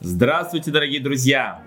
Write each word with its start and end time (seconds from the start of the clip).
Здравствуйте, 0.00 0.70
дорогие 0.70 1.00
друзья! 1.00 1.62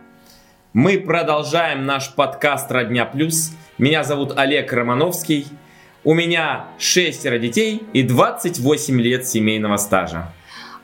Мы 0.73 0.99
продолжаем 0.99 1.85
наш 1.85 2.13
подкаст 2.13 2.71
«Родня 2.71 3.05
плюс». 3.05 3.51
Меня 3.77 4.03
зовут 4.03 4.37
Олег 4.37 4.71
Романовский. 4.71 5.47
У 6.03 6.13
меня 6.13 6.67
шестеро 6.77 7.39
детей 7.39 7.81
и 7.93 8.03
28 8.03 9.01
лет 9.01 9.27
семейного 9.27 9.77
стажа. 9.77 10.31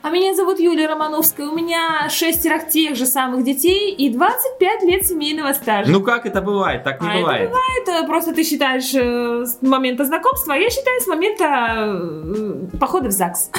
А 0.04 0.09
меня 0.09 0.35
зовут 0.35 0.59
Юлия 0.59 0.88
Романовская. 0.88 1.47
У 1.47 1.55
меня 1.55 2.09
шестеро 2.09 2.59
тех 2.59 2.97
же 2.97 3.05
самых 3.05 3.45
детей 3.45 3.95
и 3.95 4.09
25 4.09 4.83
лет 4.83 5.05
семейного 5.05 5.54
стажа. 5.54 5.89
Ну 5.89 6.01
как 6.01 6.25
это 6.25 6.41
бывает? 6.41 6.83
Так 6.83 7.01
не 7.01 7.07
а 7.07 7.19
бывает. 7.19 7.49
Это 7.49 7.51
бывает. 7.86 8.07
Просто 8.07 8.33
ты 8.36 8.43
считаешь 8.43 8.93
э, 8.93 9.45
с 9.45 9.61
момента 9.61 10.04
знакомства, 10.04 10.55
а 10.55 10.57
я 10.57 10.69
считаю 10.69 11.00
с 11.00 11.07
момента 11.07 11.45
э, 11.77 12.77
похода 12.77 13.07
в 13.07 13.11
ЗАГС. 13.14 13.50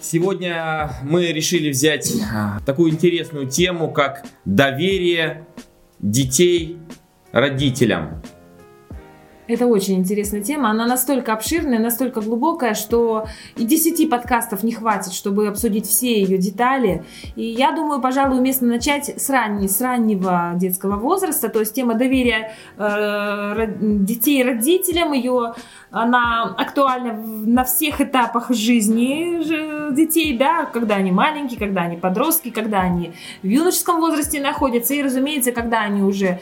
Сегодня 0.00 0.90
мы 1.02 1.32
решили 1.32 1.70
взять 1.70 2.12
а, 2.32 2.60
такую 2.64 2.92
интересную 2.92 3.48
тему, 3.48 3.90
как 3.90 4.24
доверие 4.44 5.44
детей 5.98 6.78
родителям. 7.32 8.22
Это 9.48 9.66
очень 9.66 9.96
интересная 9.96 10.40
тема. 10.40 10.70
Она 10.70 10.86
настолько 10.86 11.32
обширная, 11.32 11.78
настолько 11.78 12.20
глубокая, 12.20 12.74
что 12.74 13.26
и 13.56 13.64
10 13.64 14.10
подкастов 14.10 14.62
не 14.62 14.72
хватит, 14.72 15.12
чтобы 15.12 15.46
обсудить 15.46 15.86
все 15.86 16.20
ее 16.20 16.38
детали. 16.38 17.04
И 17.36 17.44
я 17.44 17.72
думаю, 17.72 18.00
пожалуй, 18.00 18.38
уместно 18.38 18.66
начать 18.66 19.20
с, 19.20 19.30
ранней, 19.30 19.68
с 19.68 19.80
раннего 19.80 20.52
детского 20.56 20.96
возраста. 20.96 21.48
То 21.48 21.60
есть 21.60 21.74
тема 21.74 21.94
доверия 21.94 22.52
э, 22.76 23.66
детей 23.78 24.42
родителям, 24.42 25.12
ее 25.12 25.54
она 25.90 26.54
актуальна 26.56 27.12
на 27.14 27.64
всех 27.64 28.00
этапах 28.00 28.50
жизни 28.50 29.92
детей, 29.94 30.36
да, 30.36 30.64
когда 30.66 30.96
они 30.96 31.12
маленькие, 31.12 31.58
когда 31.58 31.82
они 31.82 31.96
подростки, 31.96 32.50
когда 32.50 32.80
они 32.80 33.12
в 33.42 33.46
юношеском 33.46 34.00
возрасте 34.00 34.40
находятся, 34.40 34.94
и, 34.94 35.02
разумеется, 35.02 35.52
когда 35.52 35.80
они 35.82 36.02
уже 36.02 36.40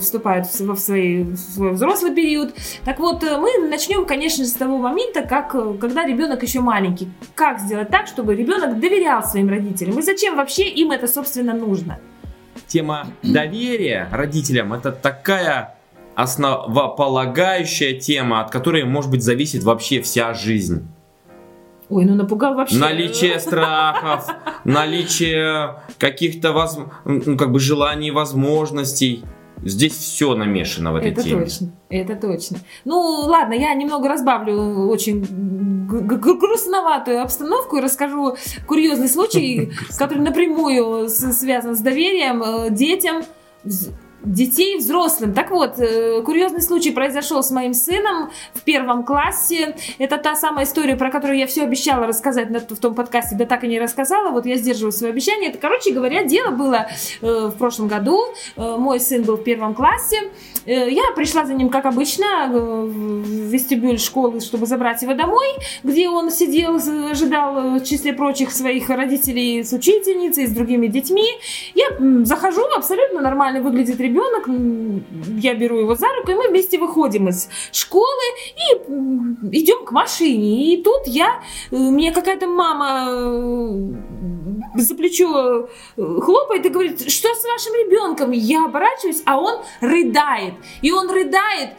вступают 0.00 0.46
в 0.46 0.52
свой, 0.52 1.22
в 1.24 1.36
свой 1.36 1.72
взрослый 1.72 2.14
период. 2.14 2.54
Так 2.84 2.98
вот, 2.98 3.24
э, 3.24 3.38
мы 3.38 3.68
начнем, 3.68 4.06
конечно 4.06 4.44
с 4.44 4.52
того 4.52 4.78
момента, 4.78 5.22
как, 5.22 5.54
э, 5.54 5.74
когда 5.80 6.06
ребенок 6.06 6.42
еще 6.42 6.60
маленький. 6.60 7.08
Как 7.34 7.60
сделать 7.60 7.90
так, 7.90 8.06
чтобы 8.06 8.34
ребенок 8.34 8.78
доверял 8.78 9.24
своим 9.24 9.48
родителям, 9.48 9.98
и 9.98 10.02
зачем 10.02 10.36
вообще 10.36 10.68
им 10.68 10.90
это, 10.90 11.08
собственно, 11.08 11.54
нужно? 11.54 11.98
Тема 12.66 13.08
доверия 13.22 14.08
родителям– 14.10 14.72
это 14.74 14.90
такая 14.90 15.75
основополагающая 16.16 18.00
тема, 18.00 18.40
от 18.40 18.50
которой, 18.50 18.84
может 18.84 19.10
быть, 19.10 19.22
зависит 19.22 19.62
вообще 19.62 20.00
вся 20.00 20.34
жизнь. 20.34 20.88
Ой, 21.88 22.04
ну 22.04 22.14
напугал 22.14 22.54
вообще. 22.54 22.78
Наличие 22.78 23.38
страхов, 23.40 24.26
наличие 24.64 25.82
каких-то 25.98 26.52
воз... 26.52 26.78
ну, 27.04 27.36
как 27.36 27.52
бы 27.52 27.60
желаний, 27.60 28.10
возможностей. 28.10 29.24
Здесь 29.62 29.94
все 29.94 30.34
намешано 30.34 30.92
в 30.92 30.96
этой 30.96 31.12
это 31.12 31.22
теме. 31.22 31.42
Это 31.42 31.44
точно, 31.44 31.72
это 31.88 32.16
точно. 32.16 32.58
Ну, 32.84 32.98
ладно, 33.26 33.54
я 33.54 33.72
немного 33.74 34.08
разбавлю 34.08 34.88
очень 34.88 35.24
грустноватую 35.86 37.22
обстановку 37.22 37.76
и 37.76 37.80
расскажу 37.80 38.36
курьезный 38.66 39.08
случай, 39.08 39.72
который 39.98 40.18
напрямую 40.18 41.08
связан 41.08 41.74
с 41.74 41.80
доверием 41.80 42.42
э, 42.42 42.70
детям, 42.70 43.22
детей 44.22 44.78
взрослым. 44.78 45.32
Так 45.34 45.50
вот, 45.50 45.78
э, 45.78 46.22
курьезный 46.22 46.60
случай 46.60 46.90
произошел 46.90 47.42
с 47.42 47.50
моим 47.50 47.74
сыном 47.74 48.30
в 48.54 48.62
первом 48.62 49.04
классе. 49.04 49.76
Это 49.98 50.18
та 50.18 50.34
самая 50.34 50.64
история, 50.64 50.96
про 50.96 51.10
которую 51.10 51.38
я 51.38 51.46
все 51.46 51.62
обещала 51.62 52.06
рассказать 52.06 52.48
в 52.50 52.76
том 52.76 52.94
подкасте, 52.94 53.36
да 53.36 53.46
так 53.46 53.64
и 53.64 53.68
не 53.68 53.78
рассказала. 53.78 54.30
Вот 54.30 54.46
я 54.46 54.56
сдерживаю 54.56 54.92
свое 54.92 55.12
обещание. 55.12 55.50
Это, 55.50 55.58
короче 55.58 55.92
говоря, 55.92 56.24
дело 56.24 56.50
было 56.50 56.88
э, 57.20 57.46
в 57.46 57.56
прошлом 57.56 57.88
году. 57.88 58.20
Э, 58.56 58.76
мой 58.78 59.00
сын 59.00 59.22
был 59.22 59.36
в 59.36 59.44
первом 59.44 59.74
классе. 59.74 60.30
Я 60.66 61.12
пришла 61.14 61.44
за 61.44 61.54
ним, 61.54 61.68
как 61.68 61.86
обычно, 61.86 62.48
в 62.48 63.22
вестибюль 63.22 64.00
школы, 64.00 64.40
чтобы 64.40 64.66
забрать 64.66 65.00
его 65.00 65.14
домой, 65.14 65.46
где 65.84 66.08
он 66.08 66.32
сидел, 66.32 66.74
ожидал 67.08 67.78
в 67.78 67.84
числе 67.84 68.12
прочих 68.12 68.50
своих 68.50 68.90
родителей 68.90 69.62
с 69.62 69.72
учительницей, 69.72 70.48
с 70.48 70.50
другими 70.50 70.88
детьми. 70.88 71.24
Я 71.76 71.86
захожу, 72.24 72.62
абсолютно 72.76 73.20
нормально 73.20 73.60
выглядит 73.60 74.00
ребенок, 74.06 74.48
я 75.38 75.54
беру 75.54 75.78
его 75.78 75.94
за 75.94 76.06
руку, 76.16 76.30
и 76.30 76.34
мы 76.34 76.48
вместе 76.48 76.78
выходим 76.78 77.28
из 77.28 77.48
школы 77.72 78.26
и 78.56 78.76
идем 79.52 79.84
к 79.84 79.92
машине. 79.92 80.74
И 80.74 80.82
тут 80.82 81.06
я, 81.06 81.42
э, 81.70 81.76
мне 81.76 82.12
какая-то 82.12 82.46
мама 82.46 83.06
э, 84.74 84.80
за 84.80 84.94
плечо 84.94 85.68
э, 85.96 86.20
хлопает 86.20 86.66
и 86.66 86.68
говорит, 86.68 87.10
что 87.10 87.28
с 87.34 87.44
вашим 87.44 87.74
ребенком? 87.74 88.30
Я 88.32 88.64
оборачиваюсь, 88.66 89.22
а 89.24 89.38
он 89.38 89.60
рыдает. 89.80 90.54
И 90.82 90.92
он 90.92 91.10
рыдает, 91.10 91.70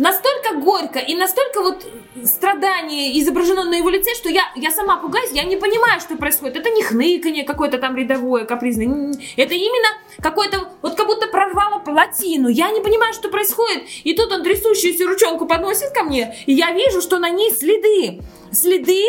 настолько 0.00 0.54
горько 0.54 0.98
и 0.98 1.14
настолько 1.14 1.60
вот 1.60 1.86
страдание 2.24 3.20
изображено 3.20 3.64
на 3.64 3.74
его 3.74 3.90
лице, 3.90 4.14
что 4.14 4.28
я, 4.28 4.42
я 4.56 4.70
сама 4.70 4.96
пугаюсь, 4.96 5.30
я 5.32 5.44
не 5.44 5.56
понимаю, 5.56 6.00
что 6.00 6.16
происходит. 6.16 6.56
Это 6.56 6.70
не 6.70 6.82
хныканье 6.82 7.44
какое-то 7.44 7.78
там 7.78 7.96
рядовое, 7.96 8.46
капризное. 8.46 9.12
Это 9.36 9.54
именно 9.54 9.88
какое-то, 10.20 10.68
вот 10.82 10.94
как 10.94 11.06
будто 11.06 11.26
прорвало 11.28 11.80
плотину. 11.80 12.48
Я 12.48 12.70
не 12.70 12.80
понимаю, 12.80 13.12
что 13.12 13.28
происходит. 13.28 13.82
И 14.02 14.14
тут 14.14 14.32
он 14.32 14.42
трясущуюся 14.42 15.06
ручонку 15.06 15.46
подносит 15.46 15.90
ко 15.90 16.02
мне, 16.02 16.34
и 16.46 16.54
я 16.54 16.72
вижу, 16.72 17.00
что 17.02 17.18
на 17.18 17.30
ней 17.30 17.50
следы. 17.52 18.20
Следы 18.52 19.04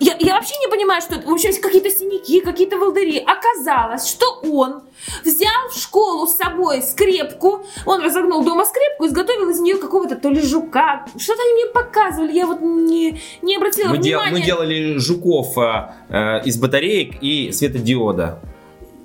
я, 0.00 0.16
я 0.18 0.34
вообще 0.34 0.54
не 0.60 0.68
понимаю, 0.68 1.00
что 1.00 1.16
это. 1.16 1.28
В 1.28 1.32
общем, 1.32 1.50
какие-то 1.60 1.90
синяки, 1.90 2.40
какие-то 2.40 2.78
волдыри. 2.78 3.18
Оказалось, 3.18 4.06
что 4.06 4.40
он 4.42 4.82
взял 5.24 5.68
в 5.70 5.78
школу 5.78 6.26
с 6.26 6.36
собой 6.36 6.82
скрепку. 6.82 7.64
Он 7.86 8.00
разогнул 8.02 8.44
дома 8.44 8.64
скрепку, 8.64 9.06
изготовил 9.06 9.50
из 9.50 9.60
нее 9.60 9.76
какого-то 9.76 10.16
то 10.16 10.30
ли 10.30 10.40
жука. 10.40 11.06
Что-то 11.16 11.40
они 11.42 11.54
мне 11.54 11.66
показывали, 11.66 12.32
я 12.32 12.46
вот 12.46 12.60
не, 12.60 13.20
не 13.42 13.56
обратила 13.56 13.90
мы 13.90 13.98
внимания. 13.98 14.30
Дел, 14.30 14.38
мы 14.38 14.40
делали 14.42 14.96
жуков 14.98 15.56
э, 15.58 15.92
э, 16.08 16.42
из 16.44 16.58
батареек 16.58 17.22
и 17.22 17.52
светодиода. 17.52 18.40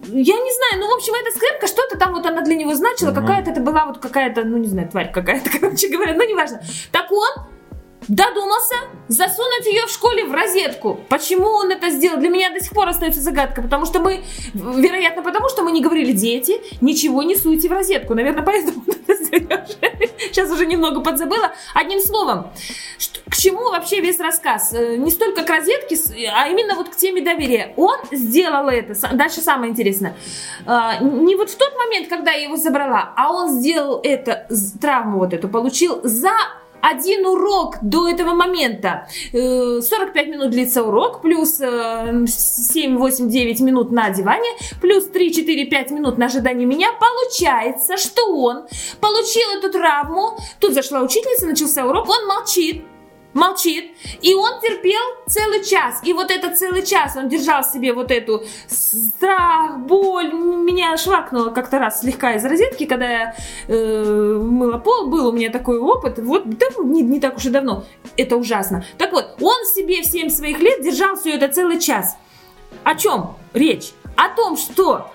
Я 0.08 0.34
не 0.34 0.54
знаю, 0.54 0.80
ну, 0.80 0.88
в 0.88 0.96
общем, 0.96 1.14
эта 1.14 1.36
скрепка, 1.36 1.68
что-то 1.68 1.98
там 1.98 2.14
вот 2.14 2.26
она 2.26 2.42
для 2.42 2.56
него 2.56 2.74
значила, 2.74 3.12
угу. 3.12 3.22
какая-то 3.22 3.52
это 3.52 3.62
была 3.62 3.86
вот 3.86 4.00
какая-то, 4.00 4.44
ну, 4.44 4.58
не 4.58 4.68
знаю, 4.68 4.90
тварь 4.90 5.12
какая-то, 5.12 5.50
короче 5.60 5.90
говоря, 5.90 6.14
ну, 6.14 6.28
неважно. 6.28 6.62
Так 6.92 7.12
он 7.12 7.46
додумался 8.08 8.76
засунуть 9.08 9.66
ее 9.66 9.86
в 9.86 9.90
школе 9.90 10.26
в 10.26 10.34
розетку. 10.34 11.00
Почему 11.10 11.48
он 11.48 11.72
это 11.72 11.90
сделал, 11.90 12.20
для 12.20 12.30
меня 12.30 12.52
до 12.52 12.60
сих 12.60 12.72
пор 12.72 12.88
остается 12.88 13.22
загадка, 13.22 13.62
потому 13.62 13.86
что 13.86 14.00
мы, 14.00 14.24
вероятно, 14.54 15.22
потому 15.22 15.50
что 15.50 15.64
мы 15.64 15.72
не 15.72 15.82
говорили, 15.82 16.12
дети, 16.12 16.62
ничего 16.82 17.24
не 17.24 17.36
суйте 17.36 17.68
в 17.68 17.72
розетку. 17.72 18.14
Наверное, 18.14 18.44
поэтому 18.44 18.84
сейчас 20.18 20.52
уже 20.52 20.66
немного 20.66 21.02
подзабыла. 21.02 21.54
Одним 21.74 22.00
словом, 22.00 22.52
к 23.30 23.36
чему 23.36 23.70
вообще 23.70 24.02
весь 24.02 24.20
рассказ? 24.20 24.74
Э, 24.74 24.96
не 24.98 25.12
столько 25.12 25.44
к 25.44 25.50
розетке, 25.50 25.98
а 26.34 26.48
именно 26.48 26.76
вот 26.76 26.90
к 26.90 26.96
теме 26.96 27.22
доверия. 27.22 27.74
Он 27.78 27.98
сделал 28.12 28.68
это, 28.70 28.96
дальше 29.14 29.42
самое 29.42 29.72
интересное, 29.72 30.16
а, 30.66 31.00
не 31.00 31.36
вот 31.36 31.50
в 31.50 31.58
тот 31.58 31.76
момент, 31.78 32.08
когда 32.08 32.32
я 32.32 32.44
его 32.44 32.56
забрала, 32.56 33.14
а 33.16 33.32
он 33.32 33.50
сделал 33.50 34.00
это, 34.04 34.48
травму 34.82 35.20
вот 35.20 35.34
эту 35.34 35.48
получил 35.48 36.00
за 36.04 36.32
один 36.82 37.26
урок 37.26 37.78
до 37.82 38.08
этого 38.08 38.34
момента. 38.34 39.08
45 39.32 40.16
э, 40.16 40.30
минут 40.30 40.52
длится 40.52 40.84
урок, 40.84 41.22
плюс 41.22 41.58
7, 41.58 42.98
8, 42.98 43.30
9 43.30 43.60
минут 43.62 43.92
на 43.92 44.10
диване, 44.10 44.50
плюс 44.82 45.06
3, 45.08 45.34
4, 45.34 45.66
5 45.66 45.92
минут 45.92 46.18
на 46.18 46.26
ожидание 46.26 46.66
меня. 46.66 46.90
Получается, 46.94 47.98
что 47.98 48.36
он 48.36 48.68
получил 49.00 49.50
эту 49.58 49.72
травму. 49.72 50.38
Тут 50.60 50.74
зашла 50.74 51.02
учительница, 51.02 51.48
начался 51.48 51.86
урок, 51.86 52.10
он 52.10 52.28
молчит 52.28 52.84
молчит, 53.40 53.92
и 54.22 54.34
он 54.34 54.60
терпел 54.62 55.00
целый 55.28 55.64
час. 55.64 56.02
И 56.04 56.14
вот 56.14 56.30
этот 56.30 56.58
целый 56.58 56.86
час 56.86 57.16
он 57.16 57.30
держал 57.30 57.64
себе 57.64 57.94
вот 57.94 58.12
эту 58.12 58.44
страх, 58.68 59.80
боль. 59.80 60.32
Меня 60.32 60.98
швакнуло 60.98 61.50
как-то 61.50 61.80
раз 61.80 62.02
слегка 62.02 62.34
из 62.34 62.46
розетки, 62.46 62.86
когда 62.86 63.10
я 63.10 63.36
э, 63.68 64.40
мыла 64.42 64.78
пол. 64.78 65.08
Был 65.08 65.30
у 65.30 65.32
меня 65.32 65.50
такой 65.50 65.80
опыт. 65.80 66.20
Вот 66.20 66.48
да, 66.48 66.68
не, 66.84 67.02
не 67.02 67.20
так 67.20 67.38
уж 67.38 67.46
и 67.46 67.50
давно. 67.50 67.86
Это 68.18 68.36
ужасно. 68.38 68.86
Так 68.98 69.12
вот, 69.12 69.36
он 69.42 69.66
себе 69.66 70.02
в 70.02 70.06
7 70.06 70.30
своих 70.30 70.60
лет 70.60 70.84
держал 70.84 71.16
все 71.16 71.36
это 71.36 71.48
целый 71.48 71.80
час. 71.80 72.18
О 72.84 72.96
чем 72.96 73.36
речь? 73.54 73.92
О 74.16 74.30
том, 74.36 74.58
что... 74.58 75.12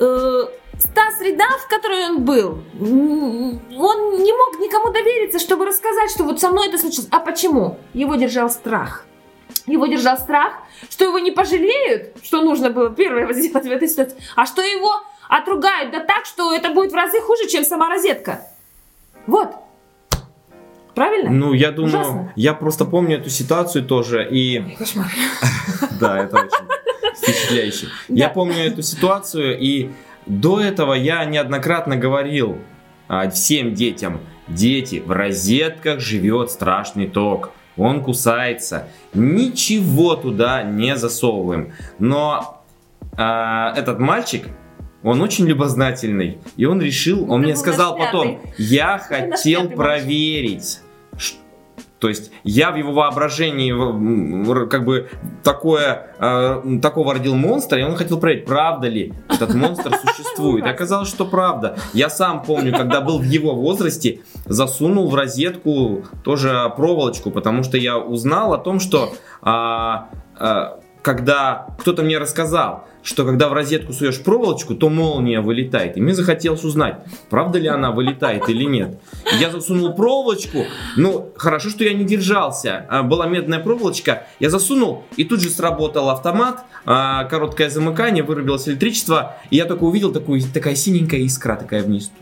Э, 0.00 0.46
та 0.94 1.10
среда, 1.18 1.44
в 1.58 1.68
которой 1.68 2.06
он 2.06 2.24
был, 2.24 2.62
он 2.80 4.22
не 4.22 4.32
мог 4.32 4.58
никому 4.60 4.92
довериться, 4.92 5.38
чтобы 5.38 5.66
рассказать, 5.66 6.10
что 6.10 6.24
вот 6.24 6.40
со 6.40 6.50
мной 6.50 6.68
это 6.68 6.78
случилось. 6.78 7.08
А 7.10 7.20
почему? 7.20 7.78
Его 7.94 8.14
держал 8.16 8.50
страх. 8.50 9.06
Его 9.66 9.86
держал 9.86 10.18
страх, 10.18 10.54
что 10.90 11.04
его 11.04 11.18
не 11.18 11.30
пожалеют, 11.30 12.16
что 12.22 12.42
нужно 12.42 12.70
было 12.70 12.90
первое 12.90 13.32
сделать 13.32 13.66
в 13.66 13.70
этой 13.70 13.88
ситуации, 13.88 14.16
а 14.34 14.46
что 14.46 14.62
его 14.62 14.92
отругают 15.28 15.92
да 15.92 16.00
так, 16.00 16.26
что 16.26 16.52
это 16.52 16.70
будет 16.70 16.92
в 16.92 16.94
разы 16.94 17.20
хуже, 17.20 17.48
чем 17.48 17.64
сама 17.64 17.88
розетка. 17.88 18.40
Вот. 19.26 19.54
Правильно? 20.94 21.30
Ну, 21.30 21.54
я 21.54 21.70
думаю, 21.70 22.00
Ужасно. 22.00 22.32
я 22.36 22.52
просто 22.52 22.84
помню 22.84 23.16
эту 23.16 23.30
ситуацию 23.30 23.84
тоже, 23.84 24.28
и 24.30 24.76
Кошмар. 24.76 25.06
да, 26.00 26.24
это 26.24 26.36
очень 26.36 26.66
впечатляюще. 27.16 27.86
Я 28.08 28.28
помню 28.28 28.66
эту 28.66 28.82
ситуацию, 28.82 29.58
и 29.58 29.90
до 30.26 30.60
этого 30.60 30.94
я 30.94 31.24
неоднократно 31.24 31.96
говорил 31.96 32.58
а, 33.08 33.28
всем 33.30 33.74
детям, 33.74 34.20
дети, 34.48 35.02
в 35.04 35.10
розетках 35.10 36.00
живет 36.00 36.50
страшный 36.50 37.08
ток. 37.08 37.52
Он 37.76 38.02
кусается. 38.02 38.88
Ничего 39.14 40.14
туда 40.14 40.62
не 40.62 40.96
засовываем. 40.96 41.72
Но 41.98 42.64
а, 43.16 43.72
этот 43.76 43.98
мальчик, 43.98 44.46
он 45.02 45.20
очень 45.20 45.46
любознательный. 45.46 46.38
И 46.56 46.64
он 46.64 46.80
решил, 46.80 47.30
он 47.30 47.40
Это 47.40 47.48
мне 47.48 47.56
сказал 47.56 47.96
наш 47.96 48.06
потом, 48.06 48.40
я 48.58 48.98
хотел 48.98 49.62
пятый 49.62 49.76
мальчик. 49.76 50.82
То 52.02 52.08
есть 52.08 52.32
я 52.42 52.72
в 52.72 52.74
его 52.74 52.92
воображении 52.92 53.70
как 54.66 54.84
бы 54.84 55.08
такое, 55.44 56.08
э, 56.18 56.78
такого 56.82 57.14
родил 57.14 57.36
монстра, 57.36 57.78
и 57.78 57.84
он 57.84 57.94
хотел 57.94 58.18
проверить, 58.18 58.44
правда 58.44 58.88
ли 58.88 59.14
этот 59.28 59.54
монстр 59.54 59.94
существует. 60.04 60.66
И 60.66 60.68
оказалось, 60.68 61.08
что 61.08 61.24
правда. 61.24 61.76
Я 61.94 62.10
сам 62.10 62.42
помню, 62.42 62.72
когда 62.76 63.02
был 63.02 63.20
в 63.20 63.22
его 63.22 63.54
возрасте, 63.54 64.18
засунул 64.46 65.10
в 65.10 65.14
розетку 65.14 66.02
тоже 66.24 66.72
проволочку, 66.76 67.30
потому 67.30 67.62
что 67.62 67.76
я 67.76 67.98
узнал 67.98 68.52
о 68.52 68.58
том, 68.58 68.80
что 68.80 69.14
а, 69.40 70.08
а, 70.36 70.80
когда 71.02 71.66
кто-то 71.78 72.02
мне 72.02 72.18
рассказал, 72.18 72.86
что 73.02 73.24
когда 73.24 73.48
в 73.48 73.52
розетку 73.52 73.92
суешь 73.92 74.22
проволочку, 74.22 74.74
то 74.74 74.88
молния 74.88 75.40
вылетает. 75.40 75.96
И 75.96 76.00
мне 76.00 76.14
захотелось 76.14 76.62
узнать, 76.64 76.98
правда 77.30 77.58
ли 77.58 77.66
она 77.66 77.90
вылетает 77.90 78.48
или 78.48 78.64
нет. 78.64 79.00
Я 79.40 79.50
засунул 79.50 79.94
проволочку, 79.94 80.64
ну, 80.96 81.32
хорошо, 81.36 81.68
что 81.68 81.82
я 81.84 81.92
не 81.92 82.04
держался. 82.04 82.86
А, 82.88 83.02
Была 83.02 83.26
медная 83.26 83.58
проволочка, 83.58 84.26
я 84.38 84.50
засунул, 84.50 85.04
и 85.16 85.24
тут 85.24 85.40
же 85.40 85.50
сработал 85.50 86.10
автомат, 86.10 86.64
а, 86.84 87.24
короткое 87.24 87.68
замыкание, 87.70 88.22
вырубилось 88.22 88.68
электричество, 88.68 89.36
и 89.50 89.56
я 89.56 89.64
только 89.64 89.82
увидел 89.82 90.12
такую, 90.12 90.40
такая 90.54 90.76
синенькая 90.76 91.20
искра 91.20 91.56
такая 91.56 91.82
вниз. 91.82 92.12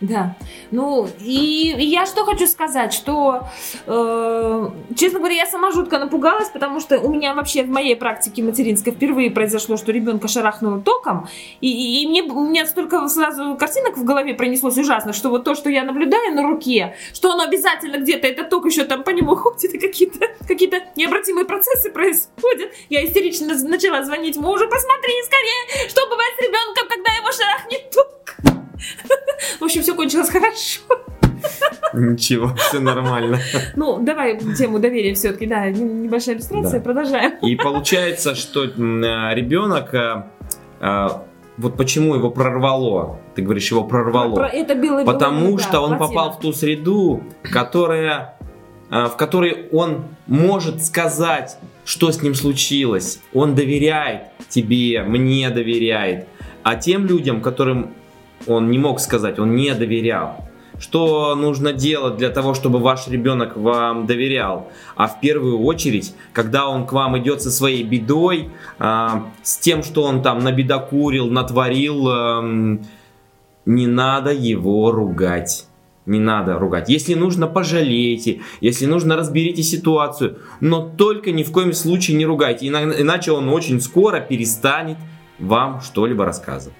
Да. 0.00 0.34
Ну, 0.70 1.08
и, 1.20 1.74
и 1.78 1.84
я 1.84 2.06
что 2.06 2.24
хочу 2.24 2.46
сказать, 2.46 2.94
что, 2.94 3.42
э, 3.86 4.70
честно 4.96 5.18
говоря, 5.18 5.34
я 5.34 5.46
сама 5.46 5.72
жутко 5.72 5.98
напугалась, 5.98 6.48
потому 6.48 6.80
что 6.80 6.98
у 6.98 7.12
меня 7.12 7.34
вообще 7.34 7.64
в 7.64 7.68
моей 7.68 7.94
практике 7.96 8.42
материнской 8.42 8.92
впервые 8.94 9.30
произошло, 9.30 9.76
что 9.76 9.92
ребенка 9.92 10.26
шарахнуло 10.26 10.80
током, 10.80 11.28
и, 11.60 12.02
и- 12.02 12.06
мне, 12.06 12.22
у 12.22 12.48
меня 12.48 12.66
столько 12.66 13.06
сразу 13.08 13.56
картинок 13.56 13.98
в 13.98 14.04
голове 14.04 14.32
пронеслось 14.32 14.78
ужасно, 14.78 15.12
что 15.12 15.28
вот 15.28 15.44
то, 15.44 15.54
что 15.54 15.68
я 15.68 15.84
наблюдаю 15.84 16.34
на 16.34 16.42
руке, 16.42 16.96
что 17.12 17.32
оно 17.32 17.44
обязательно 17.44 17.98
где-то, 17.98 18.26
этот 18.26 18.48
ток 18.48 18.64
еще 18.66 18.84
там 18.84 19.02
по 19.04 19.10
нему 19.10 19.36
ходит, 19.36 19.74
и 19.74 19.78
какие-то 19.78 20.28
какие 20.48 20.70
необратимые 20.96 21.44
процессы 21.44 21.90
происходят. 21.90 22.70
Я 22.88 23.04
истерично 23.04 23.48
начала 23.68 24.02
звонить 24.02 24.36
мужу, 24.36 24.66
посмотри 24.68 25.12
скорее, 25.24 25.88
что 25.90 26.08
бывает 26.08 26.32
с 26.38 26.42
ребенком, 26.42 26.88
когда 26.88 27.12
его 27.12 27.32
шарахнет 27.32 27.90
ток. 27.90 28.19
В 29.58 29.64
общем, 29.64 29.82
все 29.82 29.94
кончилось 29.94 30.30
хорошо. 30.30 30.80
Ничего, 31.92 32.54
все 32.56 32.78
нормально. 32.80 33.40
Ну, 33.74 33.98
давай 34.00 34.38
тему 34.56 34.78
доверия 34.78 35.14
все-таки, 35.14 35.46
да, 35.46 35.68
небольшая 35.70 36.36
иллюстрация, 36.36 36.78
Да. 36.78 36.84
продолжаем. 36.84 37.32
И 37.42 37.56
получается, 37.56 38.34
что 38.34 38.62
а, 38.62 39.34
ребенок, 39.34 39.92
а, 39.94 40.30
а, 40.80 41.24
вот 41.56 41.76
почему 41.76 42.14
его 42.14 42.30
прорвало? 42.30 43.18
Ты 43.34 43.42
говоришь, 43.42 43.70
его 43.70 43.82
прорвало. 43.84 44.34
Про- 44.36 44.48
это 44.48 44.74
белый 44.74 45.04
Потому 45.04 45.56
да, 45.56 45.62
что 45.62 45.80
он 45.80 45.96
плотина. 45.96 46.08
попал 46.08 46.32
в 46.32 46.40
ту 46.40 46.52
среду, 46.52 47.22
которая, 47.42 48.36
в 48.90 49.10
которой 49.16 49.68
он 49.72 50.04
может 50.26 50.84
сказать, 50.84 51.56
что 51.84 52.12
с 52.12 52.22
ним 52.22 52.34
случилось. 52.34 53.20
Он 53.34 53.54
доверяет 53.54 54.22
тебе, 54.48 55.02
мне 55.02 55.50
доверяет. 55.50 56.28
А 56.62 56.76
тем 56.76 57.06
людям, 57.06 57.40
которым 57.40 57.94
он 58.46 58.70
не 58.70 58.78
мог 58.78 59.00
сказать, 59.00 59.38
он 59.38 59.54
не 59.54 59.74
доверял. 59.74 60.36
Что 60.78 61.34
нужно 61.34 61.74
делать 61.74 62.16
для 62.16 62.30
того, 62.30 62.54
чтобы 62.54 62.78
ваш 62.78 63.06
ребенок 63.06 63.54
вам 63.56 64.06
доверял? 64.06 64.72
А 64.96 65.08
в 65.08 65.20
первую 65.20 65.60
очередь, 65.60 66.14
когда 66.32 66.68
он 66.68 66.86
к 66.86 66.92
вам 66.92 67.18
идет 67.18 67.42
со 67.42 67.50
своей 67.50 67.84
бедой, 67.84 68.48
а, 68.78 69.26
с 69.42 69.58
тем, 69.58 69.82
что 69.82 70.04
он 70.04 70.22
там 70.22 70.38
набедокурил, 70.38 71.26
натворил, 71.30 72.08
эм, 72.08 72.86
не 73.66 73.86
надо 73.86 74.32
его 74.32 74.90
ругать. 74.90 75.66
Не 76.06 76.18
надо 76.18 76.58
ругать. 76.58 76.88
Если 76.88 77.12
нужно, 77.12 77.46
пожалейте. 77.46 78.40
Если 78.62 78.86
нужно, 78.86 79.16
разберите 79.16 79.62
ситуацию. 79.62 80.38
Но 80.60 80.80
только 80.88 81.30
ни 81.30 81.42
в 81.42 81.52
коем 81.52 81.74
случае 81.74 82.16
не 82.16 82.24
ругайте. 82.24 82.66
ина- 82.66 82.94
Иначе 82.98 83.32
он 83.32 83.50
очень 83.50 83.82
скоро 83.82 84.18
перестанет 84.20 84.96
вам 85.38 85.82
что-либо 85.82 86.24
рассказывать. 86.24 86.74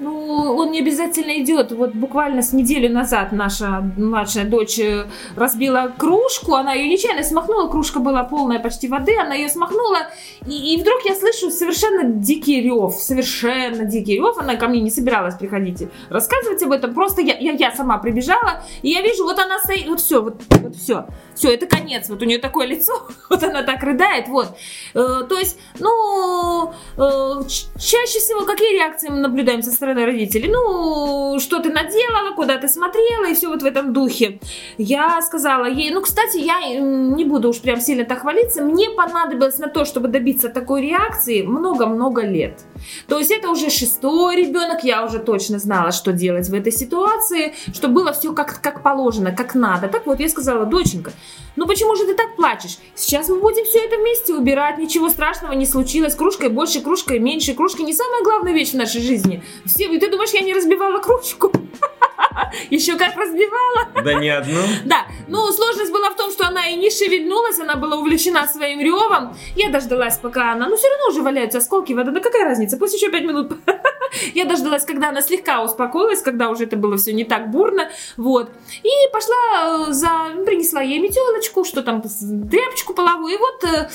Ну, 0.00 0.56
он 0.56 0.70
не 0.70 0.80
обязательно 0.80 1.42
идет. 1.42 1.72
Вот 1.72 1.94
буквально 1.94 2.40
с 2.40 2.54
неделю 2.54 2.90
назад 2.90 3.32
наша 3.32 3.92
младшая 3.98 4.46
дочь 4.46 4.78
э, 4.78 5.06
разбила 5.36 5.92
кружку, 5.96 6.54
она 6.54 6.72
ее 6.72 6.88
нечаянно 6.88 7.22
смахнула, 7.22 7.68
кружка 7.68 8.00
была 8.00 8.24
полная 8.24 8.58
почти 8.60 8.88
воды, 8.88 9.14
она 9.18 9.34
ее 9.34 9.50
смахнула, 9.50 9.98
и, 10.46 10.74
и 10.74 10.80
вдруг 10.80 11.02
я 11.04 11.14
слышу 11.14 11.50
совершенно 11.50 12.04
дикий 12.04 12.62
рев, 12.62 12.94
совершенно 12.94 13.84
дикий 13.84 14.14
рев, 14.14 14.38
она 14.38 14.56
ко 14.56 14.68
мне 14.68 14.80
не 14.80 14.90
собиралась 14.90 15.34
приходить 15.34 15.86
рассказывать 16.08 16.62
об 16.62 16.72
этом, 16.72 16.94
просто 16.94 17.20
я, 17.20 17.36
я, 17.36 17.52
я 17.52 17.70
сама 17.72 17.98
прибежала, 17.98 18.62
и 18.80 18.88
я 18.88 19.02
вижу, 19.02 19.24
вот 19.24 19.38
она 19.38 19.58
стоит, 19.58 19.86
вот 19.86 20.00
все, 20.00 20.22
вот, 20.22 20.40
вот 20.62 20.76
все, 20.76 21.06
все, 21.34 21.52
это 21.52 21.66
конец, 21.66 22.08
вот 22.08 22.22
у 22.22 22.24
нее 22.24 22.38
такое 22.38 22.66
лицо, 22.66 22.94
вот 23.28 23.42
она 23.42 23.62
так 23.64 23.82
рыдает, 23.82 24.28
вот. 24.28 24.56
Э, 24.94 25.24
то 25.28 25.38
есть, 25.38 25.58
ну, 25.78 26.72
э, 26.96 27.42
чаще 27.78 28.18
всего 28.18 28.46
какие 28.46 28.76
реакции 28.76 29.10
мы 29.10 29.18
наблюдаем 29.18 29.62
со 29.62 29.70
стороны 29.70 29.89
родителей? 29.94 30.48
Ну, 30.48 31.38
что 31.38 31.60
ты 31.60 31.70
наделала, 31.70 32.34
куда 32.34 32.58
ты 32.58 32.68
смотрела, 32.68 33.26
и 33.30 33.34
все 33.34 33.48
вот 33.48 33.62
в 33.62 33.66
этом 33.66 33.92
духе. 33.92 34.40
Я 34.78 35.20
сказала 35.22 35.66
ей, 35.66 35.90
ну, 35.90 36.00
кстати, 36.00 36.38
я 36.38 36.60
не 36.80 37.24
буду 37.24 37.50
уж 37.50 37.60
прям 37.60 37.80
сильно 37.80 38.04
так 38.04 38.20
хвалиться, 38.20 38.62
мне 38.62 38.90
понадобилось 38.90 39.58
на 39.58 39.68
то, 39.68 39.84
чтобы 39.84 40.08
добиться 40.08 40.48
такой 40.48 40.82
реакции 40.82 41.42
много-много 41.42 42.22
лет. 42.22 42.60
То 43.06 43.18
есть 43.18 43.30
это 43.30 43.50
уже 43.50 43.70
шестой 43.70 44.36
ребенок, 44.36 44.84
я 44.84 45.04
уже 45.04 45.18
точно 45.18 45.58
знала, 45.58 45.92
что 45.92 46.12
делать 46.12 46.48
в 46.48 46.54
этой 46.54 46.72
ситуации, 46.72 47.54
что 47.72 47.88
было 47.88 48.12
все 48.12 48.32
как, 48.32 48.60
как 48.60 48.82
положено, 48.82 49.32
как 49.32 49.54
надо. 49.54 49.88
Так 49.88 50.06
вот, 50.06 50.20
я 50.20 50.28
сказала, 50.28 50.66
доченька, 50.66 51.12
ну 51.56 51.66
почему 51.66 51.96
же 51.96 52.06
ты 52.06 52.14
так 52.14 52.36
плачешь? 52.36 52.78
Сейчас 52.94 53.28
мы 53.28 53.40
будем 53.40 53.64
все 53.64 53.80
это 53.80 53.96
вместе 53.96 54.34
убирать, 54.34 54.78
ничего 54.78 55.08
страшного 55.08 55.52
не 55.52 55.66
случилось. 55.66 56.14
Кружкой 56.14 56.48
больше, 56.48 56.80
кружкой 56.80 57.18
меньше. 57.18 57.54
Кружка 57.54 57.82
не 57.82 57.92
самая 57.92 58.22
главная 58.22 58.52
вещь 58.52 58.70
в 58.70 58.76
нашей 58.76 59.02
жизни. 59.02 59.42
Все, 59.64 59.88
ты 59.88 60.10
думаешь, 60.10 60.30
я 60.30 60.40
не 60.40 60.54
разбивала 60.54 61.00
кружку? 61.00 61.52
Еще 62.70 62.96
как 62.96 63.16
разбивала. 63.16 63.88
Да 64.02 64.14
не 64.14 64.28
одну. 64.28 64.60
Да, 64.84 65.06
ну 65.28 65.50
сложность 65.52 65.92
была 65.92 66.10
в 66.10 66.16
том, 66.16 66.30
что 66.30 66.46
она 66.46 66.68
и 66.68 66.76
не 66.76 66.90
шевельнулась, 66.90 67.58
она 67.58 67.76
была 67.76 67.96
увлечена 67.96 68.46
своим 68.46 68.80
ревом. 68.80 69.36
Я 69.56 69.70
дождалась, 69.70 70.18
пока 70.18 70.52
она, 70.52 70.68
ну 70.68 70.76
все 70.76 70.88
равно 70.88 71.08
уже 71.10 71.22
валяются 71.22 71.58
осколки 71.58 71.92
воды, 71.92 72.10
да 72.10 72.20
какая 72.20 72.44
разница, 72.44 72.76
пусть 72.76 72.94
еще 72.94 73.10
пять 73.10 73.24
минут. 73.24 73.52
Я 74.34 74.44
дождалась, 74.44 74.84
когда 74.84 75.10
она 75.10 75.22
слегка 75.22 75.62
успокоилась, 75.62 76.22
когда 76.22 76.50
уже 76.50 76.64
это 76.64 76.76
было 76.76 76.96
все 76.96 77.12
не 77.12 77.24
так 77.24 77.50
бурно, 77.50 77.90
вот. 78.16 78.50
И 78.82 78.90
пошла 79.12 79.86
э, 79.88 79.92
за, 79.92 80.08
принесла 80.44 80.82
ей 80.82 80.98
метелочку, 80.98 81.64
что 81.64 81.82
там, 81.82 82.02
тряпочку 82.02 82.94
половую, 82.94 83.34
и 83.34 83.38
вот 83.38 83.64
э, 83.64 83.88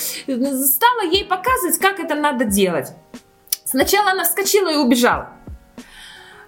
стала 0.66 1.02
ей 1.12 1.26
показывать, 1.26 1.80
как 1.80 2.00
это 2.00 2.16
надо 2.16 2.46
делать. 2.46 2.94
Сначала 3.66 4.12
она 4.12 4.24
вскочила 4.24 4.70
и 4.70 4.78
убежала. 4.78 5.35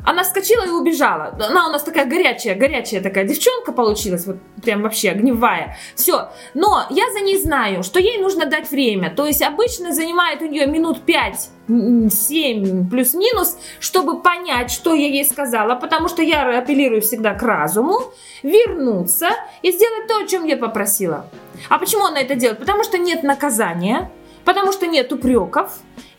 Она 0.08 0.24
вскочила 0.24 0.66
и 0.66 0.70
убежала. 0.70 1.36
Она 1.38 1.68
у 1.68 1.72
нас 1.72 1.84
такая 1.84 2.06
горячая, 2.06 2.56
горячая 2.56 3.02
такая 3.02 3.26
девчонка 3.26 3.74
получилась, 3.74 4.26
вот 4.26 4.38
прям 4.64 4.82
вообще 4.84 5.10
огневая. 5.10 5.78
Все. 5.96 6.30
Но 6.54 6.86
я 6.90 7.12
за 7.12 7.20
ней 7.20 7.38
знаю, 7.38 7.84
что 7.84 8.00
ей 8.00 8.18
нужно 8.18 8.46
дать 8.46 8.72
время. 8.72 9.14
То 9.14 9.26
есть 9.26 9.42
обычно 9.42 9.92
занимает 9.92 10.42
у 10.42 10.46
нее 10.46 10.66
минут 10.66 11.00
5-7 11.06 12.90
плюс-минус, 12.90 13.58
чтобы 13.82 14.22
понять, 14.22 14.72
что 14.72 14.94
я 14.94 15.08
ей 15.08 15.26
сказала, 15.26 15.76
потому 15.76 16.08
что 16.08 16.22
я 16.22 16.58
апеллирую 16.58 17.02
всегда 17.02 17.34
к 17.34 17.44
разуму, 17.44 18.00
вернуться 18.44 19.32
и 19.62 19.74
сделать 19.74 20.08
то, 20.08 20.20
о 20.20 20.26
чем 20.26 20.46
я 20.46 20.56
попросила. 20.56 21.30
А 21.68 21.80
почему 21.80 22.06
она 22.06 22.22
это 22.22 22.36
делает? 22.36 22.60
Потому 22.60 22.86
что 22.86 22.98
нет 22.98 23.24
наказания, 23.24 24.10
потому 24.46 24.72
что 24.72 24.88
нет 24.88 25.12
упреков, 25.12 25.74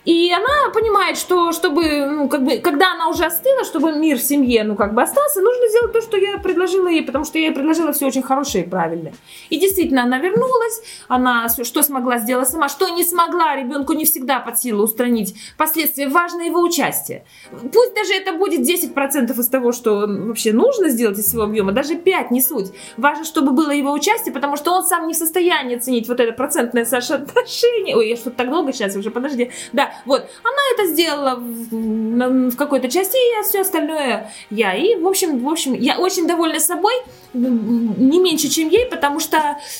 И 0.05 0.31
она 0.31 0.71
понимает, 0.73 1.17
что 1.17 1.51
чтобы, 1.51 2.05
ну, 2.05 2.29
как 2.29 2.43
бы, 2.43 2.57
когда 2.57 2.93
она 2.93 3.09
уже 3.09 3.25
остыла, 3.25 3.63
чтобы 3.65 3.91
мир 3.91 4.17
в 4.17 4.23
семье, 4.23 4.63
ну, 4.63 4.75
как 4.75 4.93
бы 4.93 5.01
остался, 5.01 5.41
нужно 5.41 5.67
сделать 5.67 5.91
то, 5.91 6.01
что 6.01 6.17
я 6.17 6.37
предложила 6.37 6.87
ей, 6.87 7.03
потому 7.03 7.25
что 7.25 7.37
я 7.37 7.47
ей 7.47 7.53
предложила 7.53 7.91
все 7.91 8.07
очень 8.07 8.21
хорошее 8.21 8.63
и 8.63 8.67
правильное. 8.67 9.13
И 9.49 9.59
действительно, 9.59 10.03
она 10.03 10.19
вернулась, 10.19 10.81
она 11.07 11.47
что 11.49 11.83
смогла 11.83 12.19
сделать 12.19 12.47
сама, 12.47 12.69
что 12.69 12.87
не 12.89 13.03
смогла, 13.03 13.55
ребенку 13.55 13.93
не 13.93 14.05
всегда 14.05 14.39
под 14.39 14.59
силу 14.59 14.83
устранить 14.83 15.35
последствия, 15.57 16.07
важно 16.07 16.43
его 16.43 16.61
участие. 16.61 17.25
Пусть 17.51 17.93
даже 17.93 18.13
это 18.13 18.33
будет 18.33 18.61
10% 18.61 19.37
из 19.37 19.47
того, 19.49 19.71
что 19.73 20.07
вообще 20.07 20.53
нужно 20.53 20.89
сделать 20.89 21.19
из 21.19 21.25
всего 21.25 21.43
объема, 21.43 21.71
даже 21.71 21.95
5 21.95 22.31
не 22.31 22.41
суть. 22.41 22.71
Важно, 22.97 23.25
чтобы 23.25 23.51
было 23.51 23.71
его 23.71 23.91
участие, 23.91 24.33
потому 24.33 24.55
что 24.55 24.71
он 24.71 24.85
сам 24.85 25.07
не 25.07 25.13
в 25.13 25.17
состоянии 25.17 25.75
оценить 25.75 26.07
вот 26.07 26.19
это 26.19 26.31
процентное 26.31 26.85
соотношение. 26.85 27.97
Ой, 27.97 28.09
я 28.09 28.15
что-то 28.15 28.37
так 28.37 28.49
долго 28.49 28.71
сейчас 28.71 28.95
уже, 28.95 29.11
подожди. 29.11 29.51
Да, 29.73 29.88
вот, 30.05 30.29
она 30.43 30.61
это 30.73 30.87
сделала 30.87 31.35
в, 31.35 32.51
в 32.51 32.55
какой-то 32.55 32.89
части, 32.89 33.15
и 33.15 33.43
все 33.43 33.61
остальное 33.61 34.31
я. 34.49 34.73
И, 34.73 34.95
в 34.95 35.07
общем, 35.07 35.39
в 35.39 35.49
общем, 35.49 35.73
я 35.73 35.97
очень 35.99 36.27
довольна 36.27 36.59
собой, 36.59 36.93
не 37.33 38.19
меньше, 38.19 38.47
чем 38.49 38.69
ей, 38.69 38.85
потому 38.85 39.19
что 39.19 39.37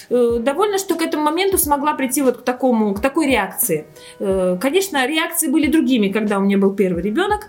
э, 0.09 0.37
довольна, 0.39 0.77
что 0.77 0.95
к 0.95 1.01
этому 1.01 1.23
моменту 1.23 1.57
смогла 1.57 1.93
прийти 1.93 2.21
вот 2.21 2.37
к 2.37 2.41
такому, 2.43 2.93
к 2.93 3.01
такой 3.01 3.27
реакции. 3.27 3.87
Э, 4.19 4.57
конечно, 4.59 5.07
реакции 5.07 5.47
были 5.47 5.67
другими, 5.67 6.09
когда 6.09 6.37
у 6.37 6.41
меня 6.41 6.57
был 6.57 6.75
первый 6.75 7.01
ребенок, 7.01 7.47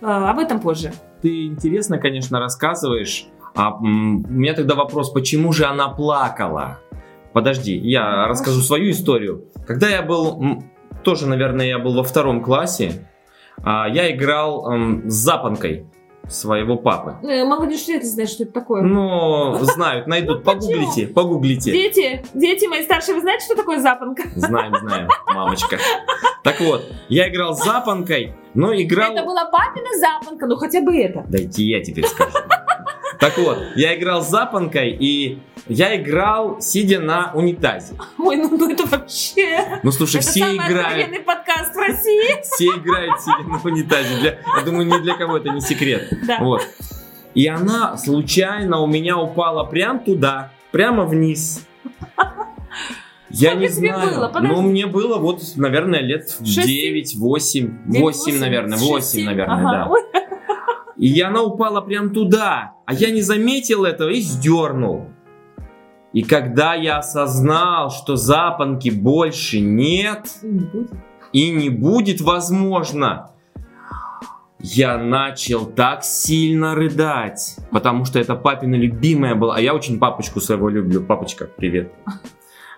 э, 0.00 0.06
об 0.06 0.38
этом 0.38 0.60
позже. 0.60 0.92
Ты 1.22 1.46
интересно, 1.46 1.98
конечно, 1.98 2.40
рассказываешь. 2.40 3.26
А 3.54 3.76
у 3.76 3.84
меня 3.84 4.54
тогда 4.54 4.74
вопрос, 4.74 5.10
почему 5.10 5.52
же 5.52 5.64
она 5.64 5.88
плакала? 5.88 6.80
Подожди, 7.32 7.76
я 7.76 8.26
расскажу 8.26 8.60
свою 8.60 8.90
историю. 8.90 9.44
Когда 9.66 9.88
я 9.88 10.02
был 10.02 10.62
тоже, 11.04 11.28
наверное, 11.28 11.66
я 11.66 11.78
был 11.78 11.94
во 11.94 12.02
втором 12.02 12.42
классе, 12.42 13.06
а, 13.62 13.88
я 13.88 14.10
играл 14.10 14.70
эм, 14.70 15.08
с 15.08 15.14
запонкой 15.14 15.86
своего 16.28 16.76
папы. 16.76 17.16
Э, 17.22 17.44
молодежь 17.44 17.86
вряд 17.86 18.02
ли 18.02 18.08
знает, 18.08 18.30
что 18.30 18.44
это 18.44 18.52
такое. 18.52 18.82
Ну, 18.82 19.56
знают, 19.60 20.06
найдут. 20.06 20.42
Погуглите, 20.42 21.06
погуглите. 21.06 21.70
Дети, 21.70 22.24
дети 22.34 22.66
мои 22.66 22.82
старшие, 22.82 23.14
вы 23.14 23.20
знаете, 23.20 23.44
что 23.44 23.56
такое 23.56 23.80
запонка? 23.80 24.22
Знаем, 24.34 24.74
знаем, 24.76 25.08
мамочка. 25.34 25.78
Так 26.42 26.60
вот, 26.60 26.82
я 27.08 27.28
играл 27.28 27.54
с 27.54 27.64
запонкой, 27.64 28.34
но 28.54 28.74
играл... 28.74 29.12
Это 29.12 29.24
была 29.24 29.46
папина 29.46 29.88
запонка, 29.98 30.46
ну 30.46 30.56
хотя 30.56 30.80
бы 30.80 30.96
это. 30.96 31.24
Дайте 31.28 31.64
я 31.64 31.82
теперь 31.82 32.06
скажу. 32.06 32.38
Так 33.24 33.38
вот, 33.38 33.56
я 33.74 33.96
играл 33.96 34.22
с 34.22 34.28
запонкой, 34.28 34.90
и 34.90 35.38
я 35.66 35.96
играл, 35.96 36.60
сидя 36.60 37.00
на 37.00 37.32
унитазе. 37.32 37.94
Ой, 38.18 38.36
ну, 38.36 38.50
ну 38.50 38.70
это 38.70 38.84
вообще... 38.84 39.80
Ну 39.82 39.92
слушай, 39.92 40.20
это 40.20 40.26
все 40.26 40.40
играют... 40.40 41.08
Это 41.08 41.22
подкаст 41.22 41.74
в 41.74 41.78
России. 41.78 42.42
Все 42.42 42.66
играют, 42.66 43.18
сидя 43.22 43.48
на 43.48 43.58
унитазе. 43.64 44.16
Для... 44.20 44.38
Я 44.58 44.62
думаю, 44.62 44.86
ни 44.86 45.02
для 45.02 45.16
кого 45.16 45.38
это 45.38 45.48
не 45.48 45.62
секрет. 45.62 46.06
Да. 46.26 46.40
Вот. 46.40 46.68
И 47.32 47.46
она 47.46 47.96
случайно 47.96 48.80
у 48.82 48.86
меня 48.86 49.16
упала 49.16 49.64
прям 49.64 50.00
туда, 50.00 50.50
прямо 50.70 51.06
вниз. 51.06 51.66
Я 53.30 53.52
Сколько 53.52 53.60
не 53.62 53.68
знаю. 53.68 54.14
было? 54.16 54.28
Подожди. 54.28 54.54
Ну, 54.54 54.60
мне 54.60 54.86
было 54.86 55.16
вот, 55.16 55.40
наверное, 55.56 56.00
лет 56.00 56.28
Шесть, 56.44 56.66
9, 56.66 57.16
8, 57.16 57.78
Девять, 57.86 58.02
8, 58.02 58.38
наверное, 58.38 58.76
8, 58.76 58.96
шесть, 58.96 59.10
семь. 59.12 59.24
наверное, 59.24 59.56
Ага. 59.56 59.70
да. 59.70 59.86
Ой, 59.88 60.00
И 60.96 61.20
она 61.20 61.42
упала 61.42 61.80
прям 61.80 62.10
туда, 62.10 62.74
а 62.86 62.94
я 62.94 63.10
не 63.10 63.22
заметил 63.22 63.84
этого 63.84 64.10
и 64.10 64.20
сдернул. 64.20 65.08
И 66.12 66.22
когда 66.22 66.74
я 66.74 66.98
осознал, 66.98 67.90
что 67.90 68.14
запонки 68.14 68.88
больше 68.88 69.60
нет 69.60 70.28
и 71.32 71.50
не 71.50 71.70
будет 71.70 72.20
возможно, 72.20 73.30
я 74.60 74.96
начал 74.96 75.66
так 75.66 76.04
сильно 76.04 76.74
рыдать, 76.74 77.56
потому 77.70 78.04
что 78.04 78.20
это 78.20 78.36
папина 78.36 78.76
любимая 78.76 79.34
была, 79.34 79.56
а 79.56 79.60
я 79.60 79.74
очень 79.74 79.98
папочку 79.98 80.40
своего 80.40 80.68
люблю. 80.68 81.02
Папочка, 81.02 81.46
привет. 81.46 81.92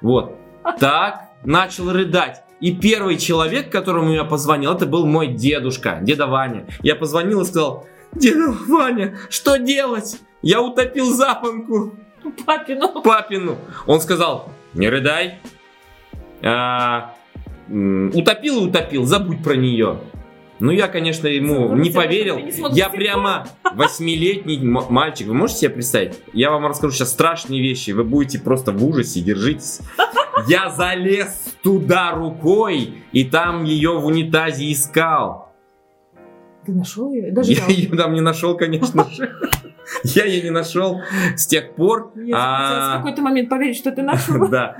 Вот. 0.00 0.35
Так 0.80 1.28
начал 1.44 1.92
рыдать. 1.92 2.42
И 2.61 2.75
первый 2.75 3.18
человек, 3.18 3.70
которому 3.70 4.12
я 4.12 4.25
позвонил, 4.25 4.73
это 4.73 4.87
был 4.87 5.06
мой 5.06 5.28
дедушка, 5.28 5.99
деда 6.02 6.26
Ваня. 6.26 6.66
Я 6.80 6.96
позвонил 6.96 7.42
и 7.42 7.44
сказал, 7.44 7.87
деда 8.18 8.54
Ваня, 8.68 9.16
что 9.30 9.56
делать? 9.56 10.18
Я 10.42 10.62
утопил 10.62 11.12
запонку 11.12 11.94
Папину. 12.44 13.02
папину. 13.02 13.58
Он 13.87 14.00
сказал, 14.00 14.50
не 14.75 14.88
рыдай. 14.88 15.38
А, 16.42 17.14
утопил 17.68 18.64
и 18.64 18.68
утопил, 18.68 19.04
забудь 19.04 19.42
про 19.42 19.54
нее. 19.54 20.00
Ну, 20.58 20.70
я, 20.70 20.88
конечно, 20.88 21.26
ему 21.26 21.68
Забудь 21.68 21.85
не 21.85 21.90
поверил. 21.90 22.38
не 22.38 22.76
Я 22.76 22.88
прямо 22.88 23.46
восьмилетний 23.75 24.58
мальчик. 24.58 25.26
Вы 25.28 25.35
можете 25.35 25.61
себе 25.61 25.70
представить? 25.70 26.14
Я 26.32 26.50
вам 26.50 26.66
расскажу 26.66 26.94
сейчас 26.94 27.11
страшные 27.11 27.61
вещи. 27.61 27.90
Вы 27.90 28.04
будете 28.04 28.38
просто 28.38 28.73
в 28.73 28.85
ужасе, 28.85 29.20
держитесь. 29.20 29.80
Я 30.49 30.70
залез 30.70 31.54
туда 31.62 32.12
рукой, 32.12 33.02
и 33.12 33.25
там 33.25 33.64
ее 33.64 33.99
в 33.99 34.06
унитазе 34.06 34.70
искал. 34.73 35.55
Ты 36.66 36.73
нашел 36.73 37.12
ее? 37.12 37.30
Даже 37.30 37.52
Я 37.52 37.66
ее 37.68 37.96
там 37.96 38.12
не 38.12 38.20
нашел, 38.20 38.56
конечно 38.56 39.08
же. 39.11 39.30
Я 40.02 40.25
ее 40.25 40.42
не 40.42 40.50
нашел 40.50 41.00
с 41.37 41.46
тех 41.46 41.76
пор. 41.76 42.11
Мне 42.14 42.35
а, 42.35 42.94
в 42.94 42.96
какой-то 42.99 43.23
момент 43.23 43.49
поверить, 43.49 43.76
что 43.76 43.92
ты 43.92 44.02
нашел. 44.02 44.49
Да. 44.50 44.76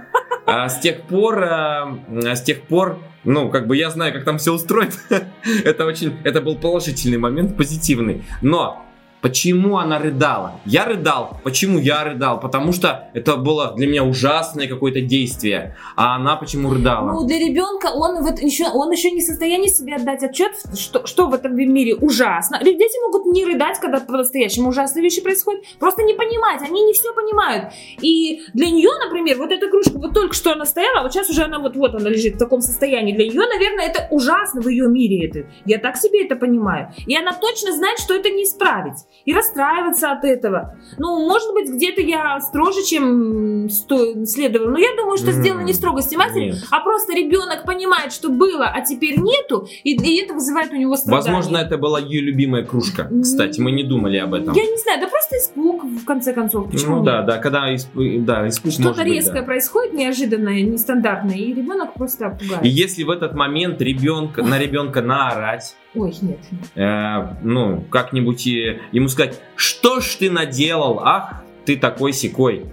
А 0.47 0.69
с 0.69 0.79
тех 0.81 1.03
пор, 1.03 1.43
а, 1.43 1.99
с 2.09 2.43
тех 2.43 2.63
пор, 2.63 2.99
ну, 3.25 3.51
как 3.51 3.67
бы 3.67 3.77
я 3.77 3.91
знаю, 3.91 4.13
как 4.13 4.25
там 4.25 4.39
все 4.39 4.53
устроено. 4.53 4.93
это 5.65 5.87
очень, 5.87 6.17
это 6.25 6.41
был 6.41 6.57
положительный 6.57 7.19
момент, 7.19 7.57
позитивный. 7.57 8.25
Но 8.43 8.85
Почему 9.21 9.79
она 9.79 9.99
рыдала? 9.99 10.61
Я 10.65 10.85
рыдал. 10.85 11.39
Почему 11.43 11.79
я 11.79 12.05
рыдал? 12.05 12.39
Потому 12.39 12.73
что 12.73 13.09
это 13.15 13.37
было 13.37 13.73
для 13.77 13.87
меня 13.87 14.05
ужасное 14.05 14.69
какое-то 14.69 15.01
действие. 15.01 15.77
А 15.97 16.17
она 16.17 16.37
почему 16.37 16.73
рыдала? 16.73 17.13
Ну, 17.13 17.27
для 17.27 17.39
ребенка 17.39 17.87
он, 17.87 18.23
вот 18.23 18.39
еще, 18.39 18.69
он 18.69 18.91
еще 18.93 19.11
не 19.11 19.21
в 19.21 19.25
состоянии 19.25 19.69
себе 19.69 19.97
отдать 19.97 20.23
отчет, 20.23 20.53
что, 20.79 21.07
что 21.07 21.27
в 21.27 21.35
этом 21.35 21.57
мире 21.57 21.95
ужасно. 21.95 22.61
Дети 22.63 23.05
могут 23.05 23.27
не 23.27 23.45
рыдать, 23.45 23.79
когда 23.81 24.01
по-настоящему 24.01 24.69
ужасные 24.69 25.03
вещи 25.03 25.23
происходят, 25.23 25.65
просто 25.79 26.03
не 26.03 26.15
понимать, 26.15 26.63
они 26.63 26.85
не 26.85 26.93
все 26.93 27.13
понимают. 27.15 27.73
И 28.01 28.43
для 28.55 28.71
нее, 28.71 28.91
например, 29.05 29.39
вот 29.39 29.51
эта 29.51 29.69
кружка, 29.69 29.99
вот 29.99 30.15
только 30.15 30.35
что 30.35 30.53
она 30.53 30.67
стояла, 30.67 31.01
а 31.01 31.03
вот 31.03 31.13
сейчас 31.13 31.31
уже 31.31 31.43
она 31.45 31.59
вот, 31.59 31.77
вот 31.77 31.95
она 31.95 32.09
лежит 32.09 32.35
в 32.35 32.39
таком 32.39 32.61
состоянии. 32.61 33.15
Для 33.15 33.27
нее, 33.27 33.43
наверное, 33.47 33.87
это 33.87 34.09
ужасно 34.11 34.61
в 34.61 34.69
ее 34.69 34.89
мире. 34.89 35.29
Это. 35.29 35.49
Я 35.65 35.79
так 35.79 35.97
себе 35.97 36.25
это 36.25 36.37
понимаю. 36.37 36.93
И 37.07 37.17
она 37.17 37.33
точно 37.33 37.73
знает, 37.73 37.99
что 37.99 38.15
это 38.15 38.31
не 38.31 38.45
исправить. 38.45 38.99
И 39.25 39.33
расстраиваться 39.33 40.13
от 40.13 40.25
этого. 40.25 40.77
Ну, 40.99 41.27
может 41.29 41.53
быть, 41.53 41.69
где-то 41.69 42.01
я 42.01 42.41
строже, 42.41 42.85
чем 42.85 43.69
сто... 43.71 44.25
следовало. 44.25 44.71
Но 44.71 44.79
я 44.79 44.95
думаю, 44.97 45.17
что 45.17 45.33
сделано 45.33 45.63
не 45.63 45.73
строгости 45.73 46.15
матери, 46.17 46.53
нет. 46.53 46.65
а 46.71 46.81
просто 46.81 47.13
ребенок 47.15 47.65
понимает, 47.65 48.13
что 48.13 48.29
было, 48.29 48.67
а 48.67 48.81
теперь 48.83 49.19
нету, 49.19 49.69
и, 49.83 49.97
и 49.97 50.23
это 50.23 50.35
вызывает 50.35 50.73
у 50.73 50.77
него 50.77 50.97
страдания. 50.97 51.35
Возможно, 51.35 51.57
это 51.59 51.79
была 51.79 51.99
ее 51.99 52.21
любимая 52.21 52.65
кружка. 52.65 53.11
Кстати, 53.23 53.61
мы 53.61 53.73
не 53.73 53.83
думали 53.83 54.19
об 54.19 54.35
этом. 54.35 54.55
Я 54.55 54.63
не 54.65 54.77
знаю, 54.79 55.01
да 55.01 55.09
просто 55.09 55.37
испуг, 55.37 55.85
в 55.85 56.05
конце 56.05 56.33
концов. 56.33 56.71
Почему 56.71 56.97
Ну 56.97 57.05
да, 57.05 57.19
нет? 57.19 57.27
да, 57.27 57.39
когда 57.39 57.75
исп- 57.75 58.21
да, 58.21 58.49
испуг 58.49 58.73
Что-то 58.73 59.03
резкое 59.03 59.41
да. 59.41 59.43
происходит, 59.43 59.95
неожиданное, 59.95 60.63
нестандартное, 60.63 61.37
и 61.37 61.53
ребенок 61.53 61.95
просто 61.95 62.31
пугает. 62.31 62.65
И 62.65 62.69
если 62.69 63.03
в 63.03 63.11
этот 63.11 63.35
момент 63.35 63.81
ребенка, 63.81 64.43
на 64.43 64.59
ребенка 64.59 65.03
наорать, 65.03 65.75
Ой, 65.97 66.15
нет. 66.23 66.39
э, 66.75 67.37
ну, 67.43 67.83
как-нибудь 67.91 68.47
ему 68.47 69.09
сказать, 69.09 69.41
что 69.57 70.01
ж 70.01 70.17
ты 70.17 70.31
наделал, 70.31 71.01
ах, 71.03 71.43
ты 71.65 71.77
такой 71.77 72.13
секой. 72.13 72.67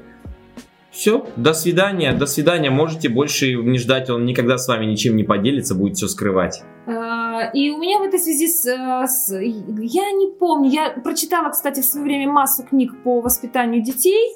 Все, 0.92 1.26
до 1.38 1.56
свидания, 1.56 2.14
до 2.14 2.28
свидания, 2.28 2.70
можете 2.70 3.10
больше 3.10 3.56
не 3.56 3.80
ждать, 3.80 4.12
он 4.12 4.26
никогда 4.26 4.60
с 4.60 4.68
вами 4.68 4.86
ничем 4.86 5.16
не 5.16 5.24
поделится, 5.24 5.74
будет 5.74 5.98
все 5.98 6.08
скрывать. 6.08 6.62
А, 6.86 7.50
И 7.52 7.72
у 7.72 7.80
меня 7.80 7.98
в 7.98 8.04
этой 8.04 8.20
связи 8.20 8.48
с, 8.48 8.64
э, 8.68 9.08
с- 9.08 9.34
я 9.42 10.12
не 10.12 10.32
помню, 10.38 10.70
я 10.70 10.92
прочитала, 10.92 11.50
кстати, 11.50 11.80
в 11.82 11.86
свое 11.86 12.06
время 12.06 12.32
массу 12.32 12.62
книг 12.64 12.92
по 13.04 13.22
воспитанию 13.22 13.82
детей, 13.84 14.36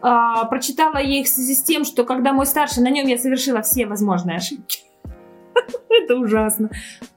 А, 0.00 0.44
прочитала 0.44 0.98
я 0.98 1.20
их 1.20 1.26
в 1.26 1.30
связи 1.30 1.54
с 1.56 1.62
тем, 1.64 1.84
что 1.84 2.04
когда 2.04 2.32
мой 2.32 2.46
старший, 2.46 2.84
на 2.84 2.90
нем 2.90 3.08
я 3.08 3.18
совершила 3.18 3.62
все 3.62 3.86
возможные 3.86 4.36
ошибки. 4.36 4.78
Это 5.88 6.16
ужасно. 6.16 6.70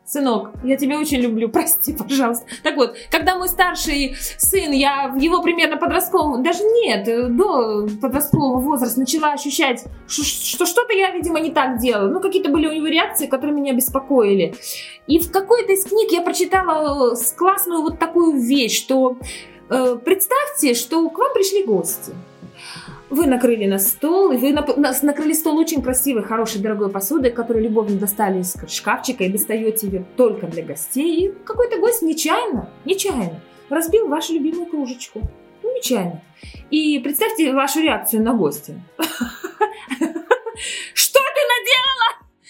Сынок, 0.06 0.52
я 0.64 0.76
тебя 0.76 1.00
очень 1.00 1.20
люблю, 1.20 1.50
прости, 1.54 1.94
пожалуйста. 1.94 2.46
Так 2.64 2.76
вот, 2.78 2.96
когда 3.12 3.36
мой 3.36 3.48
старший 3.48 4.16
сын, 4.38 4.72
я 4.72 5.10
в 5.10 5.18
его 5.18 5.42
примерно 5.42 5.78
подростковом, 5.78 6.42
даже 6.42 6.64
нет, 6.64 7.08
э, 7.08 7.28
до 7.28 7.88
подросткового 8.02 8.60
возраста 8.60 9.00
начала 9.00 9.34
ощущать, 9.34 9.86
что 10.08 10.66
что-то 10.66 10.94
я, 10.94 11.12
видимо, 11.12 11.40
не 11.40 11.52
так 11.52 11.78
делаю. 11.78 12.12
Ну, 12.12 12.20
какие-то 12.20 12.50
были 12.50 12.68
у 12.68 12.74
него 12.74 12.88
реакции, 12.88 13.28
которые 13.28 13.56
меня 13.56 13.74
беспокоили. 13.74 14.56
И 15.08 15.20
в 15.20 15.32
какой-то 15.32 15.74
из 15.74 15.86
книг 15.86 16.12
я 16.12 16.22
прочитала 16.22 17.14
э, 17.14 17.16
классную 17.38 17.82
вот 17.82 18.00
такую 18.00 18.40
вещь, 18.42 18.78
что 18.78 19.18
Э, 19.70 19.98
представьте, 20.04 20.74
что 20.74 21.08
к 21.10 21.18
вам 21.18 21.34
пришли 21.34 21.64
гости. 21.64 22.14
Вы 23.10 23.26
накрыли 23.26 23.66
на 23.66 23.80
стол, 23.80 24.32
и 24.32 24.38
вы 24.38 24.52
нап- 24.52 24.78
нас- 24.80 25.02
накрыли 25.02 25.34
стол 25.34 25.58
очень 25.58 25.82
красивой, 25.82 26.24
хорошей, 26.24 26.62
дорогой 26.62 26.90
посудой, 26.92 27.32
которую 27.32 27.64
любовно 27.64 27.98
достали 27.98 28.40
из 28.42 28.56
шкафчика 28.72 29.24
и 29.24 29.30
достаете 29.30 29.88
ее 29.88 30.06
только 30.16 30.46
для 30.46 30.64
гостей. 30.64 31.26
И 31.26 31.32
какой-то 31.44 31.80
гость 31.80 32.04
нечаянно, 32.04 32.70
нечаянно 32.86 33.42
разбил 33.70 34.08
вашу 34.08 34.34
любимую 34.34 34.68
кружечку. 34.68 35.22
Ну, 35.64 35.76
нечаянно. 35.76 36.22
И 36.70 37.00
представьте 37.00 37.52
вашу 37.54 37.82
реакцию 37.82 38.22
на 38.24 38.34
гостя. 38.34 38.74
Что 40.94 41.20
ты 41.20 41.42
наделала? 41.54 42.10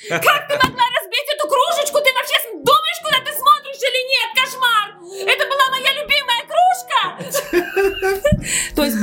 Как 0.10 0.48
ты 0.48 0.56
могла 0.56 0.84
разбить 1.00 1.28
эту 1.36 1.48
кружечку? 1.48 2.00
Ты 2.00 2.12
вообще 2.14 2.38
думаешь, 2.54 3.02
куда 3.04 3.20
ты 3.24 3.32
смотришь 3.32 3.82
или 3.82 4.02
нет? 4.12 4.30
Кошмар! 4.36 4.88
Это 5.26 5.46
была 5.48 5.70
моя 5.72 5.92
любимая 6.02 6.44
кружка! 6.52 7.02
То 8.76 8.84
есть, 8.84 8.98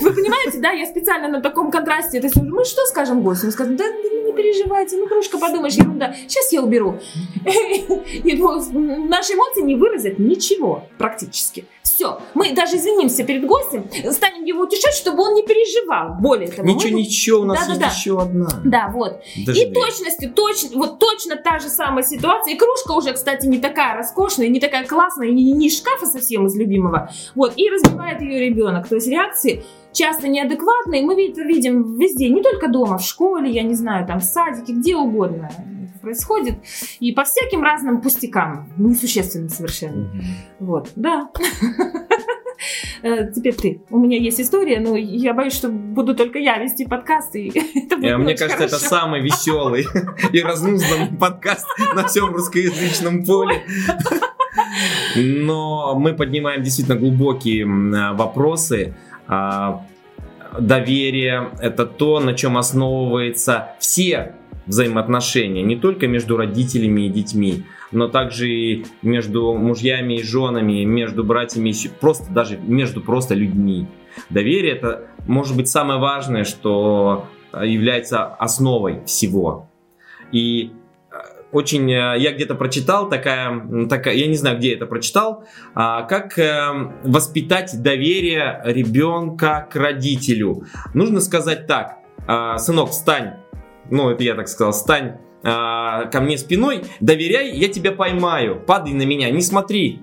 вы 0.00 0.12
понимаете, 0.12 0.58
да, 0.58 0.70
я 0.72 0.86
специально 0.86 1.28
на 1.28 1.40
таком 1.40 1.70
контрасте. 1.70 2.20
То 2.20 2.26
есть, 2.26 2.36
мы 2.36 2.64
что 2.64 2.84
скажем 2.86 3.22
гостю? 3.22 3.46
Мы 3.46 3.52
скажем, 3.52 3.76
да, 3.76 3.84
да 3.84 4.08
не 4.24 4.32
переживайте, 4.32 4.96
ну 4.96 5.06
кружка, 5.06 5.38
подумаешь, 5.38 5.74
ерунда. 5.74 6.14
Сейчас 6.26 6.52
я 6.52 6.62
уберу. 6.62 7.00
Ну, 8.24 9.06
наши 9.08 9.34
эмоции 9.34 9.62
не 9.62 9.74
выразят 9.74 10.18
ничего 10.18 10.84
практически. 10.98 11.66
Все. 11.82 12.20
Мы 12.34 12.52
даже 12.52 12.76
извинимся 12.76 13.24
перед 13.24 13.46
гостем, 13.46 13.84
станем 14.12 14.44
его 14.44 14.62
утешать, 14.62 14.94
чтобы 14.94 15.22
он 15.22 15.34
не 15.34 15.42
переживал. 15.42 16.14
Более 16.20 16.48
того, 16.48 16.68
Ничего, 16.68 16.98
ничего, 16.98 17.40
у 17.40 17.44
нас 17.44 17.68
есть 17.68 17.80
еще 17.80 18.20
одна. 18.20 18.48
Да, 18.64 18.90
вот. 18.92 19.20
Даже 19.46 19.60
И 19.60 19.66
две. 19.66 19.74
точностью, 19.74 20.32
точно, 20.32 20.78
вот 20.78 20.98
точно 20.98 21.36
та 21.36 21.58
же 21.58 21.68
самая 21.68 22.04
ситуация. 22.04 22.54
И 22.54 22.56
кружка 22.56 22.92
уже, 22.92 23.12
кстати, 23.12 23.46
не 23.46 23.58
такая 23.58 23.96
роскошная, 23.96 24.48
не 24.48 24.60
такая 24.60 24.86
классная, 24.86 25.30
не, 25.30 25.52
не 25.52 25.70
шкафа 25.70 26.06
совсем 26.06 26.46
из 26.46 26.56
любимого. 26.56 27.10
Вот, 27.34 27.52
и 27.56 27.68
разбивает 28.02 28.20
ее 28.20 28.48
ребенок. 28.48 28.88
То 28.88 28.96
есть 28.96 29.08
реакции 29.08 29.62
часто 29.92 30.28
неадекватные. 30.28 31.02
Мы 31.02 31.28
это 31.28 31.42
видим 31.42 31.96
везде, 31.98 32.28
не 32.28 32.42
только 32.42 32.68
дома, 32.68 32.98
в 32.98 33.02
школе, 33.02 33.50
я 33.50 33.62
не 33.62 33.74
знаю, 33.74 34.06
там 34.06 34.20
в 34.20 34.24
садике, 34.24 34.72
где 34.72 34.96
угодно 34.96 35.50
это 35.50 35.98
происходит. 36.00 36.56
И 37.00 37.12
по 37.12 37.24
всяким 37.24 37.62
разным 37.62 38.00
пустякам, 38.00 38.68
несущественным 38.78 39.48
совершенно. 39.48 40.10
Вот, 40.58 40.90
да. 40.96 41.30
Э, 43.02 43.28
Теперь 43.32 43.56
ты. 43.56 43.82
У 43.90 43.98
меня 43.98 44.16
есть 44.16 44.40
история, 44.40 44.78
но 44.78 44.96
я 44.96 45.34
боюсь, 45.34 45.52
что 45.52 45.68
буду 45.68 46.14
только 46.14 46.38
я 46.38 46.58
вести 46.58 46.86
подкаст, 46.86 47.34
и 47.34 47.48
это 47.74 47.96
будет 47.96 48.12
Э, 48.12 48.16
не 48.16 48.22
Мне 48.22 48.36
кажется, 48.36 48.64
это 48.64 48.76
хорошо. 48.76 48.88
самый 48.88 49.20
веселый 49.20 49.84
и 50.32 50.40
разнузданный 50.40 51.08
подкаст 51.18 51.66
на 51.96 52.06
всем 52.06 52.32
русскоязычном 52.32 53.24
поле. 53.24 53.64
Но 55.16 55.94
мы 55.98 56.14
поднимаем 56.14 56.62
действительно 56.62 56.98
глубокие 56.98 57.64
а, 57.64 58.12
вопросы. 58.14 58.94
А, 59.26 59.84
Доверие– 60.58 61.50
это 61.60 61.86
то, 61.86 62.20
на 62.20 62.34
чем 62.34 62.58
основываются 62.58 63.70
все 63.78 64.34
взаимоотношения, 64.66 65.62
не 65.62 65.76
только 65.76 66.06
между 66.06 66.36
родителями 66.36 67.06
и 67.06 67.08
детьми, 67.08 67.64
но 67.90 68.08
также 68.08 68.48
и 68.48 68.86
между 69.02 69.54
мужьями 69.54 70.14
и 70.14 70.22
женами, 70.22 70.84
между 70.84 71.24
братьями 71.24 71.74
просто 72.00 72.30
даже 72.32 72.58
между 72.58 73.00
просто 73.00 73.34
людьми. 73.34 73.86
Доверие 74.28 74.72
это 74.72 75.06
может 75.26 75.56
быть 75.56 75.68
самое 75.68 75.98
важное, 75.98 76.44
что 76.44 77.26
э, 77.52 77.66
является 77.66 78.26
основой 78.26 79.04
всего. 79.06 79.70
И 80.32 80.72
очень 81.52 81.90
э, 81.90 82.18
я 82.18 82.32
где-то 82.32 82.54
прочитал 82.54 83.08
такая, 83.08 83.86
такая, 83.88 84.14
я 84.14 84.26
не 84.26 84.36
знаю, 84.36 84.58
где 84.58 84.74
это 84.74 84.86
прочитал, 84.86 85.44
а, 85.74 86.02
как 86.02 86.38
э, 86.38 86.92
воспитать 87.04 87.80
доверие 87.80 88.60
ребенка 88.64 89.68
к 89.70 89.76
родителю. 89.76 90.64
Нужно 90.94 91.20
сказать 91.20 91.66
так, 91.66 91.98
а, 92.26 92.58
сынок, 92.58 92.90
встань, 92.90 93.34
ну 93.90 94.10
это 94.10 94.22
я 94.22 94.34
так 94.34 94.48
сказал, 94.48 94.72
встань 94.72 95.18
а, 95.44 96.06
ко 96.06 96.20
мне 96.20 96.38
спиной, 96.38 96.84
доверяй, 97.00 97.50
я 97.52 97.68
тебя 97.68 97.92
поймаю, 97.92 98.60
падай 98.60 98.94
на 98.94 99.02
меня, 99.02 99.30
не 99.30 99.42
смотри, 99.42 100.00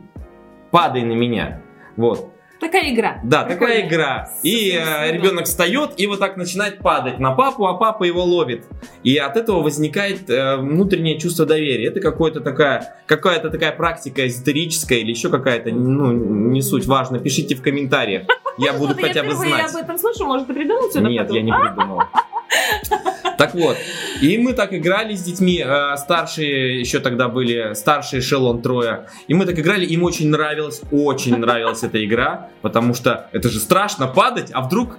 падай 0.71 1.03
на 1.03 1.13
меня. 1.13 1.61
Вот. 1.97 2.33
Такая 2.59 2.93
игра. 2.93 3.19
Да, 3.23 3.43
такая 3.45 3.87
игра. 3.87 4.29
И 4.43 4.71
э, 4.71 5.11
ребенок 5.11 5.45
встает 5.45 5.91
и 5.97 6.07
вот 6.07 6.19
так 6.19 6.35
начинает 6.35 6.79
падать 6.79 7.19
на 7.19 7.31
папу, 7.31 7.65
а 7.67 7.75
папа 7.75 8.03
его 8.03 8.23
ловит. 8.23 8.65
И 9.03 9.15
от 9.17 9.37
этого 9.37 9.61
возникает 9.61 10.29
э, 10.29 10.57
внутреннее 10.57 11.17
чувство 11.17 11.45
доверия. 11.45 11.87
Это 11.87 12.01
какое-то 12.01 12.41
такая, 12.41 12.97
какая-то 13.05 13.49
такая 13.49 13.71
практика 13.71 14.27
эзотерическая 14.27 14.99
или 14.99 15.11
еще 15.11 15.29
какая-то, 15.29 15.69
ну, 15.71 16.11
не 16.11 16.61
суть, 16.61 16.85
важно. 16.85 17.19
Пишите 17.19 17.55
в 17.55 17.61
комментариях. 17.61 18.23
Я 18.57 18.73
буду 18.79 18.93
Что-то 18.93 19.07
хотя 19.07 19.23
бы 19.23 19.31
знать. 19.35 19.69
об 19.69 19.75
этом 19.77 19.97
слышу, 19.97 20.25
может, 20.25 20.47
ты 20.47 20.53
придумал 20.53 20.89
Нет, 21.09 21.31
я 21.31 21.41
не 21.41 21.51
придумал. 21.53 22.03
Так 23.39 23.55
вот, 23.55 23.77
и 24.21 24.37
мы 24.37 24.51
так 24.53 24.73
играли 24.73 25.15
с 25.15 25.23
детьми, 25.23 25.63
э, 25.65 25.95
старшие 25.95 26.79
еще 26.81 26.99
тогда 26.99 27.29
были, 27.29 27.73
старший 27.73 28.19
эшелон 28.19 28.61
трое, 28.61 29.07
и 29.27 29.33
мы 29.33 29.45
так 29.45 29.57
играли, 29.57 29.85
им 29.85 30.03
очень 30.03 30.29
нравилось, 30.29 30.81
очень 30.91 31.37
нравилась 31.37 31.81
эта 31.83 32.03
игра, 32.05 32.49
потому 32.61 32.93
что 32.93 33.29
это 33.31 33.49
же 33.49 33.59
страшно 33.59 34.07
падать, 34.07 34.51
а 34.53 34.61
вдруг, 34.61 34.97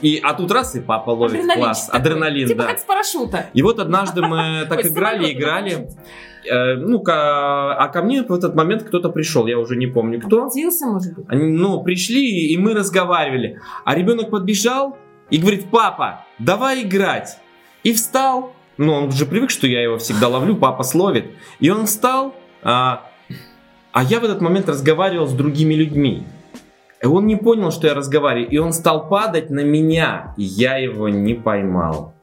и, 0.00 0.18
а 0.22 0.32
тут 0.32 0.50
раз 0.50 0.74
и 0.74 0.80
папа 0.80 1.10
ловит 1.10 1.42
класс, 1.54 1.86
такой. 1.86 2.00
адреналин, 2.00 2.48
Типа 2.48 2.62
да. 2.62 2.68
как 2.70 2.78
с 2.78 2.82
парашюта. 2.84 3.46
И 3.52 3.62
вот 3.62 3.78
однажды 3.78 4.22
мы 4.22 4.64
так 4.68 4.84
играли, 4.86 5.30
играли, 5.32 5.88
э, 6.50 6.74
ну, 6.76 7.00
ка- 7.00 7.74
а 7.74 7.88
ко 7.88 8.02
мне 8.02 8.22
в 8.22 8.32
этот 8.32 8.54
момент 8.54 8.82
кто-то 8.84 9.10
пришел, 9.10 9.46
я 9.46 9.58
уже 9.58 9.76
не 9.76 9.86
помню 9.86 10.20
кто. 10.20 10.38
Обратился, 10.44 10.86
может 10.86 11.14
быть. 11.14 11.26
Они, 11.28 11.50
ну, 11.52 11.82
пришли, 11.82 12.48
и 12.48 12.56
мы 12.56 12.72
разговаривали. 12.72 13.60
А 13.84 13.94
ребенок 13.94 14.30
подбежал 14.30 14.96
и 15.28 15.36
говорит, 15.36 15.66
папа, 15.70 16.24
давай 16.38 16.82
играть. 16.82 17.38
И 17.84 17.92
встал. 17.92 18.52
Ну, 18.76 18.92
он 18.92 19.04
уже 19.08 19.24
привык, 19.26 19.50
что 19.50 19.66
я 19.66 19.82
его 19.82 19.98
всегда 19.98 20.28
ловлю, 20.28 20.56
папа 20.56 20.82
словит. 20.82 21.30
И 21.60 21.70
он 21.70 21.86
встал, 21.86 22.34
а, 22.62 23.08
а 23.92 24.02
я 24.02 24.18
в 24.18 24.24
этот 24.24 24.40
момент 24.40 24.68
разговаривал 24.68 25.28
с 25.28 25.32
другими 25.32 25.74
людьми. 25.74 26.24
И 27.00 27.06
он 27.06 27.26
не 27.26 27.36
понял, 27.36 27.70
что 27.70 27.86
я 27.86 27.94
разговариваю, 27.94 28.48
и 28.48 28.56
он 28.58 28.72
стал 28.72 29.08
падать 29.08 29.50
на 29.50 29.60
меня, 29.60 30.34
и 30.36 30.42
я 30.42 30.78
его 30.78 31.08
не 31.08 31.34
поймал. 31.34 32.14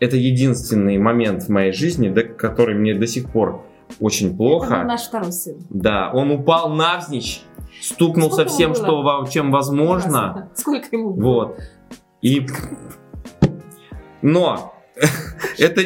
Это 0.00 0.16
единственный 0.16 0.98
момент 0.98 1.44
в 1.44 1.48
моей 1.48 1.72
жизни, 1.72 2.08
до- 2.08 2.24
который 2.24 2.74
мне 2.74 2.94
до 2.94 3.06
сих 3.06 3.30
пор 3.30 3.64
очень 4.00 4.28
Это 4.28 4.36
плохо. 4.36 4.78
был 4.80 4.84
наш 4.86 5.02
второй 5.02 5.32
сын. 5.32 5.56
Да, 5.70 6.10
он 6.12 6.30
упал 6.30 6.70
навзничь, 6.70 7.42
стукнулся 7.80 8.42
Сколько 8.42 8.50
всем, 8.50 8.74
что 8.74 9.26
чем 9.30 9.50
возможно. 9.50 10.50
Сколько 10.54 10.96
ему 10.96 11.14
было? 11.14 11.24
Вот. 11.24 11.60
И... 12.22 12.46
Но 14.22 14.74
это, 15.58 15.82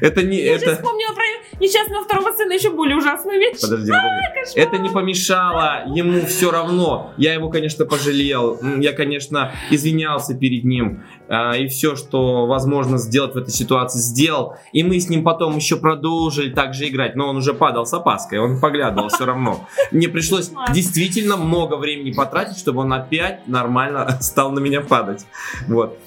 это 0.00 0.22
не... 0.22 0.38
Я 0.42 0.58
сейчас 0.58 0.74
Это... 0.74 0.82
вспомнила 0.82 1.14
про 1.14 1.22
несчастного 1.60 2.04
второго 2.04 2.32
сына 2.32 2.52
еще 2.52 2.70
более 2.70 2.96
ужасную 2.96 3.38
вещь. 3.38 3.60
Подожди, 3.60 3.90
подожди. 3.92 4.60
Это 4.60 4.78
не 4.78 4.88
помешало 4.88 5.84
ему 5.86 6.24
все 6.26 6.50
равно. 6.50 7.12
Я 7.16 7.34
его, 7.34 7.50
конечно, 7.50 7.84
пожалел. 7.84 8.58
Я, 8.78 8.92
конечно, 8.92 9.52
извинялся 9.70 10.34
перед 10.34 10.64
ним. 10.64 11.04
а, 11.28 11.56
И 11.56 11.66
все, 11.68 11.94
что 11.96 12.46
возможно 12.46 12.98
сделать 12.98 13.34
в 13.34 13.38
этой 13.38 13.50
ситуации, 13.50 13.98
сделал. 13.98 14.56
И 14.72 14.82
мы 14.82 14.98
с 14.98 15.08
ним 15.08 15.22
потом 15.24 15.56
еще 15.56 15.76
продолжили 15.76 16.50
так 16.50 16.74
же 16.74 16.88
играть. 16.88 17.14
Но 17.16 17.28
он 17.28 17.36
уже 17.36 17.54
падал 17.54 17.86
с 17.86 17.92
опаской. 17.92 18.38
Он 18.38 18.60
поглядывал 18.60 19.08
все 19.08 19.24
равно. 19.24 19.68
Мне 19.92 20.08
пришлось 20.08 20.50
действительно 20.72 21.36
много 21.36 21.76
времени 21.76 22.12
потратить, 22.12 22.58
чтобы 22.58 22.80
он 22.80 22.92
опять 22.92 23.46
нормально 23.46 24.16
стал 24.20 24.50
на 24.52 24.58
меня 24.58 24.80
падать. 24.80 25.26
Вот. 25.68 25.98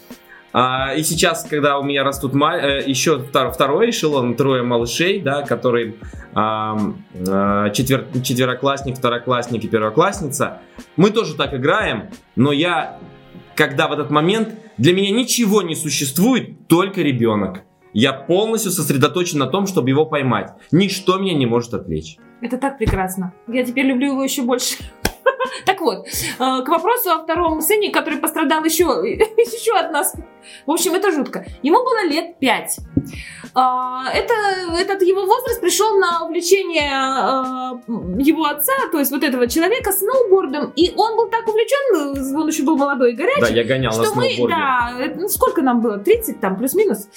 А, 0.58 0.94
и 0.96 1.04
сейчас, 1.04 1.44
когда 1.44 1.78
у 1.80 1.84
меня 1.84 2.06
растут 2.06 2.34
ма- 2.34 2.56
э, 2.56 2.84
еще 2.89 3.18
втор- 3.18 3.52
второй 3.52 3.89
эшелон, 3.89 4.36
трое 4.36 4.63
малышей, 4.63 5.20
да, 5.20 5.41
которые 5.41 5.96
а, 6.34 6.78
четвер- 7.74 8.06
четвероклассник, 8.24 8.96
второклассник 8.98 9.65
и 9.65 9.68
первоклассница, 9.68 10.60
мы 10.96 11.10
тоже 11.10 11.36
так 11.36 11.54
играем, 11.54 12.10
но 12.38 12.54
я, 12.54 13.00
когда 13.56 13.89
в 13.89 13.91
этот 13.91 14.12
момент, 14.12 14.48
для 14.78 14.94
меня 14.94 15.12
ничего 15.12 15.62
не 15.62 15.76
существует, 15.76 16.70
только 16.70 17.02
ребенок. 17.02 17.63
Я 17.91 18.13
полностью 18.13 18.72
сосредоточен 18.72 19.39
на 19.39 19.48
том, 19.48 19.68
чтобы 19.68 19.89
его 19.89 20.06
поймать. 20.06 20.52
Ничто 20.72 21.18
меня 21.18 21.34
не 21.34 21.46
может 21.46 21.74
отвлечь. 21.74 22.15
Это 22.41 22.58
так 22.58 22.78
прекрасно. 22.78 23.34
Я 23.50 23.65
теперь 23.65 23.88
люблю 23.88 24.13
его 24.13 24.24
еще 24.24 24.41
больше. 24.44 24.78
Так 25.66 25.82
вот, 25.82 26.08
э, 26.08 26.38
к 26.38 26.68
вопросу 26.68 27.12
о 27.12 27.24
втором 27.24 27.62
сыне, 27.62 27.92
который 27.92 28.20
пострадал 28.20 28.64
еще, 28.64 28.84
еще 28.84 29.74
от 29.74 29.92
нас. 29.92 30.14
В 30.66 30.72
общем, 30.72 30.94
это 30.94 31.12
жутко. 31.12 31.46
Ему 31.64 31.84
было 31.84 32.06
лет 32.06 32.38
пять. 32.40 32.78
А, 33.54 34.04
Это, 34.14 34.34
этот 34.78 35.02
его 35.02 35.26
возраст 35.26 35.62
пришел 35.62 35.98
на 35.98 36.26
увлечение 36.26 36.92
э, 36.92 38.22
его 38.22 38.46
отца, 38.46 38.74
то 38.92 39.00
есть 39.00 39.12
вот 39.12 39.24
этого 39.24 39.48
человека, 39.48 39.92
сноубордом. 39.92 40.74
И 40.76 40.94
он 40.96 41.16
был 41.16 41.30
так 41.30 41.48
увлечен, 41.48 42.36
он 42.36 42.48
еще 42.48 42.64
был 42.64 42.78
молодой 42.78 43.14
и 43.14 43.16
горячий, 43.16 43.42
Да, 43.42 43.48
я 43.48 43.64
гонял 43.64 43.92
на 43.96 44.04
что 44.04 44.16
мы, 44.16 44.30
сноуборде. 44.30 44.56
да, 44.56 44.92
это, 45.00 45.20
ну, 45.20 45.30
сколько 45.30 45.62
нам 45.62 45.82
было, 45.82 45.98
30 45.98 46.40
там, 46.42 46.58
плюс-минус. 46.58 47.08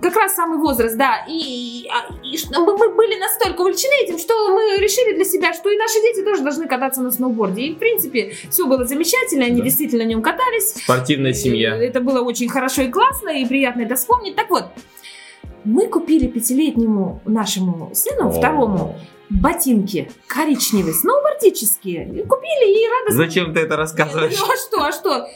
Как 0.00 0.16
раз 0.16 0.34
самый 0.34 0.58
возраст, 0.58 0.96
да. 0.96 1.24
И, 1.28 1.86
а, 1.90 2.12
и, 2.24 2.36
и 2.36 2.38
мы, 2.58 2.76
мы 2.76 2.94
были 2.94 3.18
настолько 3.18 3.60
увлечены 3.60 4.04
этим, 4.04 4.18
что 4.18 4.34
мы 4.54 4.76
решили 4.78 5.14
для 5.14 5.24
себя, 5.24 5.52
что 5.52 5.70
и 5.70 5.76
наши 5.76 6.00
дети 6.00 6.24
тоже 6.24 6.42
должны 6.42 6.66
кататься 6.66 7.02
на 7.02 7.10
сноуборде. 7.10 7.62
И, 7.62 7.74
в 7.74 7.78
принципе, 7.78 8.34
все 8.50 8.66
было 8.66 8.84
замечательно, 8.84 9.44
они 9.44 9.58
да. 9.58 9.64
действительно 9.64 10.04
на 10.04 10.08
нем 10.08 10.22
катались. 10.22 10.74
Спортивная 10.82 11.32
семья. 11.32 11.76
Это 11.76 12.00
было 12.00 12.22
очень 12.22 12.48
хорошо 12.48 12.82
и 12.82 12.88
классно, 12.88 13.30
и 13.30 13.44
приятно 13.44 13.82
это 13.82 13.96
вспомнить. 13.96 14.34
Так 14.34 14.50
вот, 14.50 14.66
мы 15.64 15.86
купили 15.88 16.26
пятилетнему 16.26 17.20
нашему 17.24 17.90
сыну, 17.94 18.28
О. 18.28 18.32
второму, 18.32 18.96
ботинки 19.40 20.10
коричневые, 20.26 20.94
сноубордические. 20.94 22.24
Купили 22.24 22.84
и 22.84 22.88
радостно. 22.88 23.24
Зачем 23.24 23.54
ты 23.54 23.60
это 23.60 23.76
рассказываешь? 23.76 24.38
Ну 24.38 24.46
а 24.46 24.56
что, 24.56 24.84
а 24.84 24.92
что? 24.92 25.28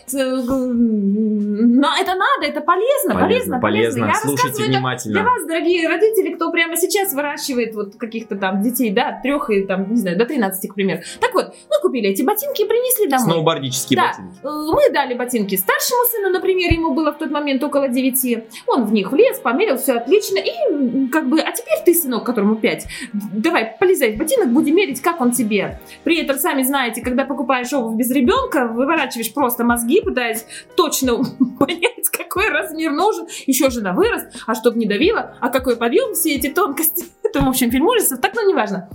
Это 2.01 2.15
надо, 2.15 2.47
это 2.47 2.61
полезно, 2.61 3.15
полезно, 3.15 3.59
полезно. 3.59 3.61
полезно. 3.61 4.05
Я 4.07 4.15
Слушайте 4.15 4.65
внимательно. 4.65 5.15
Для 5.15 5.25
вас, 5.25 5.47
дорогие 5.47 5.89
родители, 5.89 6.35
кто 6.35 6.51
прямо 6.51 6.77
сейчас 6.77 7.13
выращивает 7.13 7.75
вот 7.75 7.97
каких-то 7.97 8.37
там 8.37 8.63
детей, 8.63 8.91
да, 8.91 9.21
трех 9.23 9.51
и 9.51 9.63
там, 9.63 9.91
не 9.91 9.97
знаю, 9.97 10.19
до 10.19 10.27
13, 10.27 10.71
к 10.71 10.75
примеру. 10.75 11.03
Так 11.21 11.35
вот, 11.35 11.55
мы 11.71 11.81
купили 11.83 12.11
эти 12.11 12.23
ботинки 12.23 12.63
и 12.63 12.65
принесли 12.67 13.09
домой. 13.09 13.25
Сноубордические 13.25 13.97
да. 13.97 14.09
ботинки. 14.11 14.39
Э, 14.43 14.49
мы 14.73 14.93
дали 14.93 15.15
ботинки 15.15 15.57
старшему 15.57 16.05
сыну, 16.11 16.31
например, 16.31 16.73
ему 16.73 16.95
было 16.95 17.13
в 17.13 17.19
тот 17.19 17.31
момент 17.31 17.63
около 17.63 17.89
9. 17.89 18.45
Он 18.67 18.85
в 18.85 18.93
них 18.93 19.13
влез, 19.13 19.39
померил, 19.39 19.77
все 19.77 19.95
отлично. 19.95 20.39
И 20.39 21.09
как 21.09 21.29
бы, 21.29 21.41
а 21.41 21.53
теперь 21.53 21.79
ты, 21.85 21.95
сынок, 21.95 22.25
которому 22.25 22.57
5, 22.57 22.87
давай, 23.13 23.77
полезай 23.87 24.15
в 24.15 24.19
ботинок, 24.19 24.53
будем 24.53 24.75
мерить, 24.75 25.01
как 25.01 25.21
он 25.21 25.31
тебе. 25.31 25.81
При 26.03 26.21
этом, 26.21 26.37
сами 26.39 26.63
знаете, 26.63 27.03
когда 27.03 27.25
покупаешь 27.25 27.73
обувь 27.73 27.97
без 27.97 28.11
ребенка, 28.11 28.67
выворачиваешь 28.67 29.33
просто 29.33 29.65
мозги, 29.65 30.01
пытаясь 30.01 30.45
точно 30.75 31.19
понять, 31.59 32.09
какой 32.11 32.49
размер 32.49 32.91
нужен. 32.93 33.29
Еще 33.47 33.71
жена 33.71 33.93
вырос, 33.93 34.25
а 34.47 34.55
чтобы 34.55 34.79
не 34.79 34.87
давила, 34.87 35.37
а 35.41 35.51
какой 35.51 35.77
подъем, 35.77 36.15
все 36.15 36.35
эти 36.35 36.49
тонкости. 36.49 37.05
Это, 37.23 37.41
в 37.43 37.49
общем, 37.49 37.71
фильм 37.71 37.87
ужасов, 37.87 38.21
так, 38.21 38.33
ну, 38.35 38.49
неважно. 38.49 38.91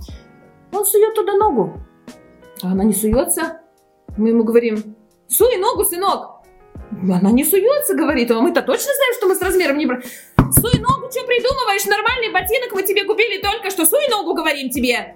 Он 0.72 0.84
сует 0.84 1.14
туда 1.14 1.32
ногу, 1.34 1.80
а 2.62 2.72
она 2.72 2.84
не 2.84 2.92
суется. 2.92 3.60
Мы 4.18 4.28
ему 4.28 4.44
говорим, 4.44 4.94
суй 5.26 5.56
ногу, 5.56 5.84
сынок. 5.84 6.42
Она 6.90 7.30
не 7.30 7.44
суется, 7.44 7.94
говорит. 7.94 8.30
А 8.30 8.40
мы-то 8.40 8.60
точно 8.60 8.90
знаем, 8.94 9.14
что 9.16 9.26
мы 9.26 9.34
с 9.34 9.40
размером 9.40 9.78
не 9.78 9.86
брали. 9.86 10.02
Суй 10.52 10.80
ногу, 10.80 11.10
что 11.10 11.24
придумываешь? 11.24 11.84
Нормальный 11.86 12.32
ботинок 12.32 12.72
мы 12.72 12.82
тебе 12.82 13.04
купили 13.04 13.40
только 13.40 13.70
что. 13.70 13.86
Суй 13.86 14.08
ногу, 14.10 14.34
говорим 14.34 14.70
тебе. 14.70 15.14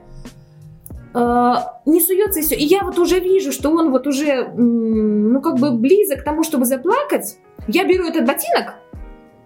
Uh, 1.15 1.63
не 1.87 2.03
суется 2.03 2.41
и 2.41 2.43
все. 2.43 2.57
И 2.57 2.65
я 2.65 2.83
вот 2.83 2.99
уже 2.99 3.21
вижу, 3.21 3.51
что 3.51 3.71
он 3.71 3.91
вот 3.91 4.07
уже, 4.07 4.49
ну, 4.55 5.41
как 5.41 5.59
бы 5.59 5.71
близок 5.71 6.21
к 6.21 6.25
тому, 6.25 6.43
чтобы 6.43 6.67
заплакать. 6.67 7.39
Я 7.69 7.85
беру 7.85 8.07
этот 8.07 8.27
ботинок, 8.27 8.75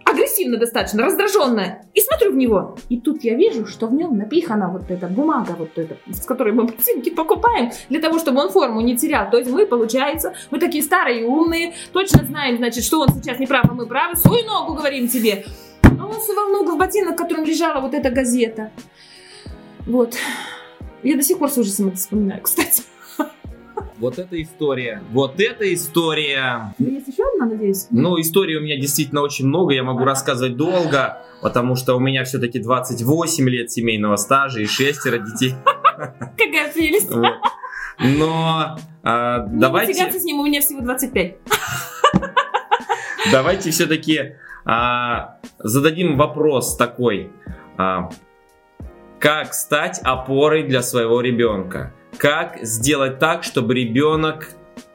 агрессивно 0.04 0.56
достаточно, 0.56 1.04
раздраженная, 1.04 1.86
и 1.94 2.00
смотрю 2.00 2.32
в 2.32 2.36
него. 2.36 2.76
И 2.88 3.00
тут 3.00 3.22
я 3.22 3.36
вижу, 3.36 3.66
что 3.66 3.86
в 3.86 3.94
нем 3.94 4.18
напихана 4.18 4.68
вот 4.68 4.90
эта 4.90 5.06
бумага, 5.06 5.54
вот 5.56 5.70
эта, 5.76 5.96
с 6.12 6.26
которой 6.26 6.52
мы 6.52 6.64
ботинки 6.64 7.10
покупаем, 7.10 7.70
для 7.88 8.00
того, 8.00 8.18
чтобы 8.18 8.40
он 8.40 8.50
форму 8.50 8.80
не 8.80 8.96
терял. 8.96 9.30
То 9.30 9.38
есть 9.38 9.50
мы, 9.50 9.64
получается, 9.64 10.34
мы 10.50 10.58
такие 10.58 10.82
старые 10.82 11.20
и 11.20 11.24
умные, 11.24 11.74
точно 11.92 12.24
знаем, 12.24 12.56
значит, 12.56 12.82
что 12.82 13.00
он 13.00 13.08
сейчас 13.10 13.38
не 13.38 13.46
прав, 13.46 13.66
а 13.70 13.74
мы 13.74 13.86
правы. 13.86 14.16
Свою 14.16 14.44
ногу 14.44 14.74
говорим 14.74 15.06
тебе. 15.06 15.44
А 15.82 16.06
он 16.06 16.20
сувал 16.20 16.48
ногу 16.50 16.72
в 16.72 16.78
ботинок, 16.78 17.14
в 17.14 17.16
котором 17.16 17.44
лежала 17.44 17.80
вот 17.80 17.94
эта 17.94 18.10
газета. 18.10 18.70
Вот. 19.86 20.16
Я 21.02 21.16
до 21.16 21.22
сих 21.22 21.38
пор 21.38 21.50
с 21.50 21.58
ужасом 21.58 21.88
это 21.88 21.96
вспоминаю, 21.96 22.42
кстати. 22.42 22.82
Вот 24.00 24.18
эта 24.18 24.40
история. 24.40 25.02
Вот 25.10 25.40
эта 25.40 25.72
история. 25.74 26.74
Есть 26.78 27.08
еще 27.08 27.22
одна, 27.34 27.46
надеюсь? 27.46 27.86
Ну, 27.90 28.18
историй 28.18 28.56
у 28.56 28.62
меня 28.62 28.80
действительно 28.80 29.20
очень 29.20 29.46
много. 29.46 29.74
Я 29.74 29.82
могу 29.82 30.04
рассказывать 30.04 30.56
долго, 30.56 31.22
потому 31.42 31.76
что 31.76 31.94
у 31.96 32.00
меня 32.00 32.24
все-таки 32.24 32.58
28 32.60 33.48
лет 33.50 33.70
семейного 33.70 34.16
стажа 34.16 34.60
и 34.60 34.64
шестеро 34.64 35.18
детей. 35.18 35.54
Какая 36.38 36.72
прелесть. 36.72 37.10
Но 37.98 38.78
а, 39.02 39.46
давайте... 39.46 39.92
Не 39.92 40.18
с 40.18 40.24
ним, 40.24 40.40
у 40.40 40.46
меня 40.46 40.62
всего 40.62 40.80
25. 40.80 41.36
Давайте 43.30 43.70
все-таки 43.70 44.36
а, 44.64 45.38
зададим 45.58 46.16
вопрос 46.16 46.76
такой. 46.76 47.30
А, 47.76 48.10
как 49.18 49.54
стать 49.54 50.00
опорой 50.02 50.62
для 50.64 50.82
своего 50.82 51.20
ребенка? 51.20 51.92
как 52.20 52.58
сделать 52.62 53.18
так, 53.18 53.44
чтобы 53.44 53.74
ребенок 53.74 54.50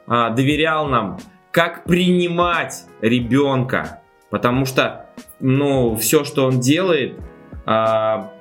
а, 0.06 0.30
доверял 0.30 0.86
нам, 0.86 1.18
как 1.50 1.84
принимать 1.84 2.84
ребенка, 3.00 4.00
потому 4.30 4.64
что, 4.64 5.06
ну, 5.40 5.96
все, 5.96 6.24
что 6.24 6.46
он 6.46 6.60
делает, 6.60 7.18
а, 7.64 8.32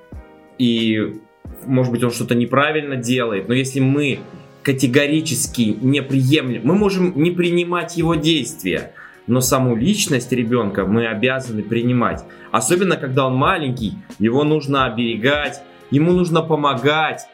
и, 0.59 1.15
может 1.65 1.91
быть, 1.91 2.03
он 2.03 2.11
что-то 2.11 2.35
неправильно 2.35 2.95
делает, 2.95 3.47
но 3.47 3.55
если 3.55 3.79
мы 3.79 4.19
категорически 4.61 5.77
не 5.81 6.01
приемлем, 6.01 6.61
мы 6.63 6.75
можем 6.75 7.13
не 7.19 7.31
принимать 7.31 7.97
его 7.97 8.13
действия, 8.13 8.93
но 9.27 9.41
саму 9.41 9.75
личность 9.75 10.31
ребенка 10.31 10.85
мы 10.85 11.07
обязаны 11.07 11.63
принимать. 11.63 12.23
Особенно, 12.51 12.97
когда 12.97 13.27
он 13.27 13.35
маленький, 13.35 13.93
его 14.19 14.43
нужно 14.43 14.85
оберегать, 14.85 15.61
ему 15.91 16.11
нужно 16.11 16.41
помогать, 16.41 17.27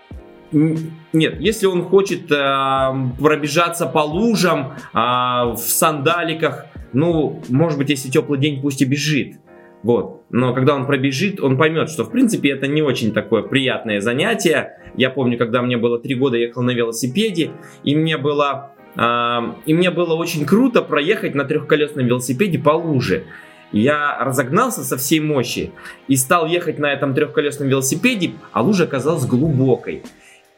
нет, 0.52 1.40
если 1.40 1.66
он 1.66 1.84
хочет 1.84 2.30
э, 2.30 2.94
пробежаться 3.20 3.86
по 3.86 4.00
лужам 4.00 4.74
э, 4.94 4.98
в 4.98 5.58
сандаликах, 5.58 6.66
ну, 6.94 7.42
может 7.48 7.78
быть, 7.78 7.90
если 7.90 8.10
теплый 8.10 8.38
день, 8.38 8.62
пусть 8.62 8.82
и 8.82 8.86
бежит. 8.86 9.38
Вот. 9.84 10.24
Но 10.30 10.54
когда 10.54 10.76
он 10.76 10.86
пробежит, 10.86 11.40
он 11.40 11.58
поймет, 11.58 11.90
что 11.90 12.04
в 12.04 12.12
принципе 12.12 12.52
это 12.52 12.68
не 12.68 12.82
очень 12.82 13.14
такое 13.14 13.42
приятное 13.44 14.00
занятие. 14.02 14.78
Я 14.96 15.10
помню, 15.10 15.38
когда 15.38 15.62
мне 15.62 15.78
было 15.78 16.00
три 16.00 16.16
года, 16.16 16.38
я 16.38 16.48
ехал 16.48 16.62
на 16.62 16.72
велосипеде, 16.72 17.52
и 17.84 17.96
мне 17.96 18.18
было, 18.18 18.76
и 18.96 19.74
мне 19.74 19.90
было 19.90 20.16
очень 20.16 20.46
круто 20.46 20.82
проехать 20.82 21.36
на 21.36 21.46
трехколесном 21.46 22.06
велосипеде 22.06 22.60
по 22.60 22.72
луже. 22.72 23.24
Я 23.72 24.18
разогнался 24.20 24.84
со 24.84 24.98
всей 24.98 25.22
мощи 25.22 25.72
и 26.08 26.18
стал 26.18 26.46
ехать 26.46 26.78
на 26.78 26.92
этом 26.92 27.14
трехколесном 27.14 27.70
велосипеде, 27.70 28.34
а 28.52 28.62
лужа 28.62 28.84
оказалась 28.84 29.26
глубокой. 29.26 30.04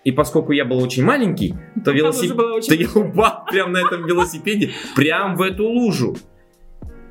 И 0.03 0.11
поскольку 0.11 0.51
я 0.51 0.65
был 0.65 0.79
очень 0.79 1.03
маленький, 1.03 1.53
то, 1.85 1.91
велосип... 1.91 2.35
то 2.67 2.73
я 2.73 2.89
упал 2.93 3.45
прямо 3.49 3.73
на 3.73 3.77
этом 3.85 4.05
велосипеде, 4.05 4.71
прямо 4.95 5.35
в 5.35 5.41
эту 5.41 5.65
лужу. 5.65 6.17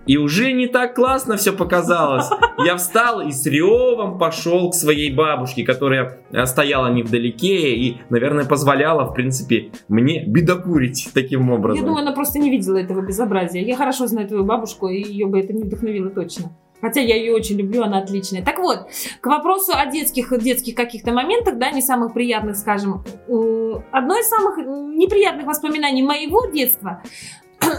И 0.06 0.16
уже 0.16 0.52
не 0.52 0.66
так 0.66 0.94
классно 0.94 1.36
все 1.36 1.52
показалось. 1.52 2.26
Я 2.64 2.76
встал 2.76 3.20
и 3.20 3.30
с 3.30 3.46
ревом 3.46 4.18
пошел 4.18 4.70
к 4.70 4.74
своей 4.74 5.14
бабушке, 5.14 5.64
которая 5.64 6.18
э, 6.32 6.44
стояла 6.46 6.92
невдалеке 6.92 7.74
и, 7.74 7.98
наверное, 8.10 8.44
позволяла, 8.44 9.04
в 9.04 9.14
принципе, 9.14 9.70
мне 9.88 10.24
бедокурить 10.26 11.10
таким 11.14 11.50
образом. 11.50 11.80
Я 11.80 11.86
думаю, 11.86 12.02
она 12.02 12.12
просто 12.12 12.38
не 12.38 12.50
видела 12.50 12.78
этого 12.78 13.00
безобразия. 13.00 13.62
Я 13.62 13.76
хорошо 13.76 14.06
знаю 14.06 14.28
твою 14.28 14.44
бабушку, 14.44 14.88
и 14.88 15.02
ее 15.02 15.26
бы 15.26 15.38
это 15.38 15.52
не 15.52 15.62
вдохновило 15.62 16.10
точно. 16.10 16.52
Хотя 16.80 17.00
я 17.00 17.14
ее 17.14 17.32
очень 17.32 17.56
люблю, 17.56 17.84
она 17.84 17.98
отличная. 17.98 18.44
Так 18.44 18.58
вот, 18.58 18.88
к 19.20 19.26
вопросу 19.26 19.72
о 19.72 19.86
детских, 19.86 20.36
детских 20.42 20.74
каких-то 20.74 21.12
моментах, 21.12 21.56
да, 21.56 21.70
не 21.70 21.80
самых 21.80 22.12
приятных, 22.12 22.56
скажем. 22.56 23.04
Одно 23.92 24.18
из 24.18 24.28
самых 24.28 24.58
неприятных 24.58 25.46
воспоминаний 25.46 26.02
моего 26.02 26.50
детства 26.50 27.00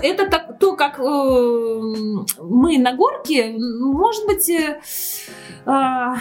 это 0.01 0.29
так, 0.29 0.59
то, 0.59 0.75
как 0.75 0.99
э, 0.99 1.03
мы 1.03 2.77
на 2.77 2.93
горке, 2.93 3.55
может 3.57 4.25
быть, 4.25 4.49
э, 4.49 4.81
э, 5.65 6.13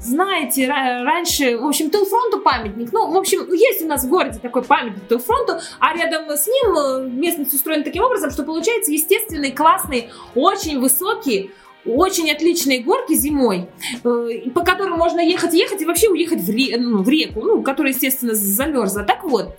знаете, 0.00 0.68
раньше, 0.68 1.58
в 1.58 1.66
общем, 1.66 1.90
Тылфронту 1.90 2.40
памятник. 2.40 2.92
Ну, 2.92 3.10
в 3.10 3.16
общем, 3.16 3.52
есть 3.52 3.82
у 3.82 3.86
нас 3.86 4.04
в 4.04 4.08
городе 4.08 4.38
такой 4.38 4.62
памятник 4.62 5.08
Тылфронту, 5.08 5.54
а 5.80 5.94
рядом 5.96 6.30
с 6.30 6.46
ним 6.46 6.76
э, 6.76 7.08
местность 7.08 7.54
устроена 7.54 7.84
таким 7.84 8.04
образом, 8.04 8.30
что 8.30 8.44
получается 8.44 8.92
естественный, 8.92 9.50
классный, 9.50 10.10
очень 10.34 10.80
высокий, 10.80 11.50
очень 11.84 12.30
отличные 12.30 12.80
горки 12.80 13.14
зимой, 13.14 13.68
по 14.02 14.60
которым 14.64 14.98
можно 14.98 15.20
ехать, 15.20 15.54
ехать 15.54 15.80
и 15.80 15.86
вообще 15.86 16.08
уехать 16.08 16.40
в, 16.40 16.50
ре, 16.50 16.76
ну, 16.78 17.02
в 17.02 17.08
реку, 17.08 17.40
ну, 17.40 17.62
которая, 17.62 17.92
естественно, 17.92 18.34
замерзла. 18.34 19.04
Так 19.04 19.24
вот, 19.24 19.56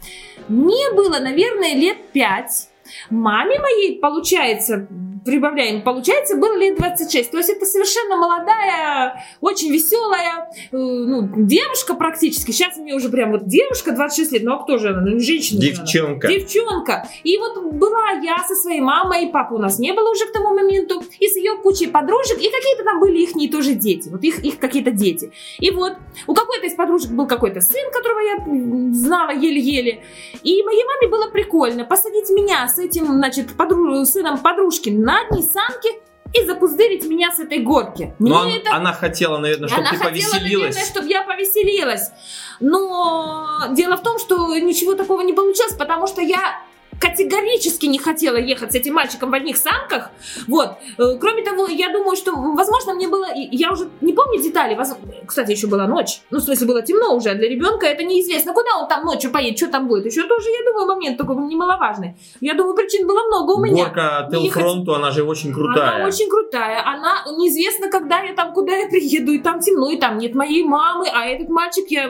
мне 0.47 0.91
было, 0.93 1.19
наверное, 1.19 1.75
лет 1.75 1.97
пять. 2.11 2.68
Маме 3.09 3.59
моей, 3.59 3.99
получается, 3.99 4.87
прибавляем, 5.25 5.81
получается, 5.81 6.35
было 6.35 6.57
лет 6.57 6.77
26. 6.77 7.31
То 7.31 7.37
есть 7.37 7.49
это 7.49 7.65
совершенно 7.65 8.17
молодая, 8.17 9.23
очень 9.41 9.71
веселая, 9.71 10.49
э, 10.71 10.77
ну, 10.77 11.29
девушка 11.35 11.93
практически. 11.93 12.51
Сейчас 12.51 12.77
мне 12.77 12.93
уже 12.93 13.09
прям 13.09 13.31
вот 13.31 13.47
девушка 13.47 13.91
26 13.91 14.31
лет, 14.33 14.43
ну 14.43 14.53
а 14.53 14.63
кто 14.63 14.77
же 14.77 14.89
она? 14.89 15.01
Ну, 15.01 15.19
женщина. 15.19 15.61
Девчонка. 15.61 16.27
Она. 16.27 16.37
Девчонка. 16.37 17.09
И 17.23 17.37
вот 17.37 17.73
была 17.73 18.11
я 18.21 18.37
со 18.47 18.55
своей 18.55 18.81
мамой, 18.81 19.25
и 19.25 19.31
папы 19.31 19.55
у 19.55 19.57
нас 19.57 19.79
не 19.79 19.93
было 19.93 20.11
уже 20.11 20.25
к 20.25 20.31
тому 20.31 20.53
моменту, 20.53 21.03
и 21.19 21.27
с 21.27 21.35
ее 21.35 21.57
кучей 21.57 21.87
подружек, 21.87 22.37
и 22.37 22.49
какие-то 22.49 22.83
там 22.83 22.99
были 22.99 23.21
их 23.21 23.51
тоже 23.51 23.73
дети, 23.73 24.09
вот 24.09 24.23
их, 24.23 24.43
их 24.43 24.59
какие-то 24.59 24.91
дети. 24.91 25.31
И 25.59 25.71
вот 25.71 25.93
у 26.27 26.33
какой-то 26.33 26.67
из 26.67 26.73
подружек 26.75 27.11
был 27.11 27.27
какой-то 27.27 27.61
сын, 27.61 27.91
которого 27.91 28.19
я 28.19 28.93
знала 28.93 29.31
еле-еле, 29.31 30.03
и 30.43 30.63
моей 30.63 30.83
маме 30.83 31.11
было 31.11 31.29
прикольно 31.31 31.85
посадить 31.85 32.29
меня 32.29 32.67
с 32.67 32.77
этим, 32.79 33.05
значит, 33.05 33.55
подруж... 33.55 34.07
сыном 34.07 34.39
подружки 34.39 34.89
на 35.09 35.21
одни 35.21 35.41
санки 35.43 35.89
и 36.33 36.45
запуздырить 36.45 37.03
меня 37.05 37.31
с 37.31 37.39
этой 37.39 37.59
горки. 37.59 38.13
Мне 38.19 38.29
Но 38.31 38.39
он- 38.41 38.49
это 38.49 38.75
она 38.75 38.93
хотела, 38.93 39.39
наверное, 39.39 39.67
чтобы 39.67 39.81
она 39.81 39.89
ты 39.91 39.97
хотела, 39.97 40.09
повеселилась. 40.33 40.75
наверное, 40.75 40.85
чтобы 40.85 41.07
я 41.09 41.23
повеселилась. 41.23 42.11
Но 42.59 43.63
дело 43.71 43.97
в 43.97 44.03
том, 44.03 44.19
что 44.19 44.55
ничего 44.59 44.93
такого 44.93 45.21
не 45.21 45.33
получилось, 45.33 45.73
потому 45.73 46.05
что 46.07 46.21
я 46.21 46.61
категорически 46.99 47.85
не 47.87 47.97
хотела 47.97 48.37
ехать 48.37 48.71
с 48.71 48.75
этим 48.75 48.93
мальчиком 48.93 49.31
в 49.31 49.33
одних 49.33 49.57
санках. 49.57 50.09
Вот. 50.47 50.71
Э, 50.97 51.17
Кроме 51.19 51.43
того, 51.43 51.67
я 51.67 51.91
думаю, 51.91 52.15
что, 52.15 52.31
возможно, 52.35 52.93
мне 52.93 53.07
было... 53.07 53.27
Я 53.35 53.71
уже 53.71 53.89
не 54.01 54.13
помню 54.13 54.41
детали. 54.41 54.75
воз- 54.75 54.97
Кстати, 55.25 55.51
еще 55.51 55.67
была 55.67 55.87
ночь. 55.87 56.21
Ну, 56.31 56.39
в 56.39 56.41
смысле, 56.41 56.67
было 56.67 56.81
темно 56.81 57.15
уже. 57.15 57.29
а 57.29 57.35
Для 57.35 57.47
ребенка 57.49 57.85
это 57.87 58.03
неизвестно. 58.03 58.53
Куда 58.53 58.77
он 58.81 58.87
там 58.87 59.05
ночью 59.05 59.31
поедет, 59.31 59.57
что 59.57 59.67
там 59.67 59.87
будет. 59.87 60.05
Еще 60.05 60.23
тоже, 60.27 60.49
я 60.49 60.71
думаю, 60.71 60.87
момент 60.87 61.17
такой 61.17 61.35
немаловажный. 61.37 62.15
Я 62.41 62.53
думаю, 62.53 62.75
причин 62.75 63.07
было 63.07 63.23
много 63.27 63.51
у 63.53 63.63
меня. 63.63 63.85
Горка 63.85 64.27
Телфронту, 64.31 64.93
она 64.95 65.11
же 65.11 65.23
очень 65.23 65.53
крутая. 65.53 65.95
Она 65.95 66.05
очень 66.07 66.29
крутая. 66.29 66.83
Она 66.85 67.23
неизвестно, 67.37 67.89
когда 67.89 68.21
я 68.21 68.33
там, 68.33 68.53
куда 68.53 68.75
я 68.75 68.87
приеду, 68.87 69.31
и 69.31 69.39
там 69.39 69.59
темно, 69.59 69.89
и 69.89 69.97
там 69.97 70.17
нет 70.17 70.35
моей 70.35 70.63
мамы, 70.63 71.07
а 71.13 71.25
этот 71.25 71.49
мальчик, 71.49 71.85
я, 71.89 72.07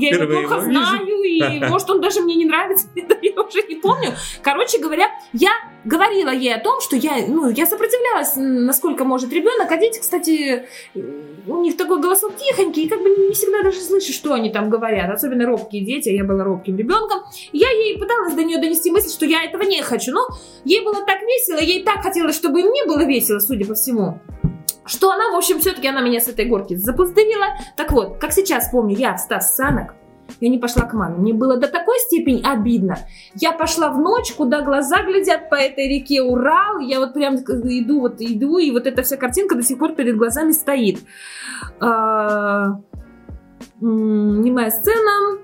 я 0.00 0.10
его 0.10 0.26
плохо 0.26 0.54
его 0.54 0.60
знаю, 0.60 1.22
и 1.22 1.60
может 1.68 1.90
он 1.90 2.00
даже 2.00 2.20
мне 2.20 2.34
не 2.34 2.44
нравится, 2.44 2.86
это 2.96 3.16
я 3.22 3.40
уже 3.40 3.62
не 3.68 3.76
помню. 3.76 4.14
Короче 4.42 4.78
говоря, 4.78 5.10
я 5.32 5.50
говорила 5.84 6.30
ей 6.30 6.54
о 6.54 6.60
том, 6.60 6.80
что 6.80 6.96
я, 6.96 7.24
ну, 7.28 7.48
я 7.48 7.66
сопротивлялась, 7.66 8.32
насколько 8.36 9.04
может 9.04 9.32
ребенок, 9.32 9.70
а 9.70 9.76
дети, 9.76 10.00
кстати, 10.00 10.66
у 10.94 11.62
них 11.62 11.76
такой 11.76 12.00
голосок 12.00 12.32
тихонький, 12.36 12.84
и 12.84 12.88
как 12.88 13.02
бы 13.02 13.08
не 13.08 13.32
всегда 13.32 13.62
даже 13.62 13.80
слышишь, 13.80 14.14
что 14.14 14.34
они 14.34 14.50
там 14.50 14.68
говорят, 14.68 15.10
особенно 15.10 15.46
робкие 15.46 15.84
дети, 15.84 16.08
а 16.08 16.12
я 16.12 16.24
была 16.24 16.44
робким 16.44 16.76
ребенком. 16.76 17.20
Я 17.52 17.70
ей 17.70 17.98
пыталась 17.98 18.34
до 18.34 18.44
нее 18.44 18.58
донести 18.58 18.90
мысль, 18.90 19.10
что 19.10 19.26
я 19.26 19.44
этого 19.44 19.62
не 19.62 19.82
хочу, 19.82 20.12
но 20.12 20.26
ей 20.64 20.84
было 20.84 21.04
так 21.06 21.22
весело, 21.22 21.58
ей 21.58 21.84
так 21.84 22.02
хотелось, 22.02 22.36
чтобы 22.36 22.60
и 22.60 22.64
мне 22.64 22.84
было 22.86 23.04
весело, 23.04 23.38
судя 23.38 23.66
по 23.66 23.74
всему. 23.74 24.20
Что 24.86 25.10
она, 25.10 25.30
в 25.30 25.36
общем, 25.36 25.58
все-таки 25.60 25.88
она 25.88 26.00
меня 26.00 26.20
с 26.20 26.28
этой 26.28 26.46
горки 26.46 26.74
запуздырила. 26.74 27.46
Так 27.76 27.92
вот, 27.92 28.18
как 28.18 28.32
сейчас 28.32 28.70
помню, 28.70 28.96
я 28.96 29.16
встав 29.16 29.42
с 29.42 29.56
санок, 29.56 29.94
я 30.40 30.48
не 30.48 30.58
пошла 30.58 30.84
к 30.84 30.92
маме. 30.92 31.16
Мне 31.16 31.32
было 31.32 31.56
до 31.56 31.68
такой 31.68 31.98
степени 32.00 32.42
обидно. 32.44 32.98
Я 33.34 33.52
пошла 33.52 33.90
в 33.90 33.98
ночь, 33.98 34.32
куда 34.32 34.62
глаза 34.62 35.02
глядят 35.02 35.48
по 35.50 35.54
этой 35.54 35.88
реке 35.88 36.22
Урал. 36.22 36.78
Я 36.80 37.00
вот 37.00 37.14
прям 37.14 37.36
иду, 37.36 38.00
вот 38.00 38.20
иду, 38.20 38.58
и 38.58 38.70
вот 38.70 38.86
эта 38.86 39.02
вся 39.02 39.16
картинка 39.16 39.54
до 39.54 39.62
сих 39.62 39.78
пор 39.78 39.94
перед 39.94 40.16
глазами 40.16 40.52
стоит. 40.52 41.00
А, 41.80 42.80
Немая 43.80 44.70
сцена. 44.70 45.38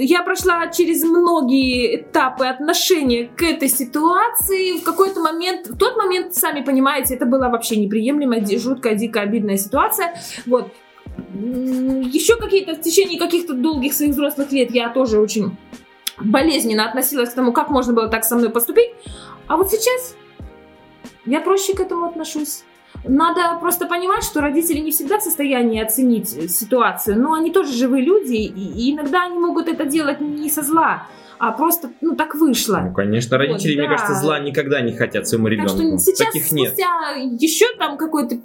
Я 0.00 0.22
прошла 0.22 0.66
через 0.68 1.04
многие 1.04 1.96
этапы 1.96 2.46
отношения 2.46 3.30
к 3.36 3.42
этой 3.42 3.68
ситуации. 3.68 4.78
В 4.78 4.82
какой-то 4.82 5.20
момент, 5.20 5.68
в 5.68 5.78
тот 5.78 5.96
момент, 5.96 6.34
сами 6.34 6.62
понимаете, 6.62 7.14
это 7.14 7.24
была 7.24 7.48
вообще 7.48 7.76
неприемлемая, 7.76 8.44
жуткая, 8.58 8.94
дико 8.96 9.20
обидная 9.20 9.56
ситуация. 9.56 10.20
Вот. 10.46 10.72
Еще 11.32 12.36
какие-то 12.36 12.74
в 12.74 12.80
течение 12.80 13.18
каких-то 13.18 13.54
долгих 13.54 13.94
своих 13.94 14.12
взрослых 14.12 14.50
лет 14.52 14.70
я 14.72 14.88
тоже 14.90 15.20
очень 15.20 15.56
болезненно 16.18 16.88
относилась 16.88 17.30
к 17.30 17.34
тому, 17.34 17.52
как 17.52 17.70
можно 17.70 17.92
было 17.92 18.08
так 18.08 18.24
со 18.24 18.36
мной 18.36 18.50
поступить. 18.50 18.90
А 19.46 19.56
вот 19.56 19.70
сейчас 19.70 20.16
я 21.26 21.40
проще 21.40 21.74
к 21.74 21.80
этому 21.80 22.06
отношусь. 22.06 22.64
Надо 23.04 23.58
просто 23.60 23.86
понимать, 23.86 24.22
что 24.22 24.40
родители 24.40 24.78
не 24.78 24.90
всегда 24.90 25.18
в 25.18 25.22
состоянии 25.22 25.82
оценить 25.82 26.36
э, 26.36 26.48
ситуацию, 26.48 27.18
но 27.18 27.32
они 27.32 27.50
тоже 27.50 27.72
живые 27.72 28.04
люди, 28.04 28.34
и, 28.34 28.88
и 28.88 28.92
иногда 28.92 29.24
они 29.24 29.38
могут 29.38 29.68
это 29.68 29.86
делать 29.86 30.20
не 30.20 30.50
со 30.50 30.62
зла, 30.62 31.06
а 31.40 31.52
просто, 31.52 31.90
ну, 32.02 32.14
так 32.16 32.34
вышло. 32.34 32.82
Ну, 32.84 32.92
конечно, 32.94 33.38
родители, 33.38 33.72
Вот, 33.76 33.78
мне 33.80 33.88
да. 33.88 33.96
кажется, 33.96 34.20
зла 34.22 34.38
никогда 34.40 34.80
не 34.82 34.92
хотят 34.92 35.26
своему 35.26 35.46
Так 35.46 35.52
ребенку. 35.52 35.74
что 35.76 35.98
сейчас, 35.98 36.18
Таких 36.26 36.52
нет. 36.52 36.68
спустя 36.68 36.88
еще 37.16 37.64
там 37.78 37.96
какое-то 37.96 38.36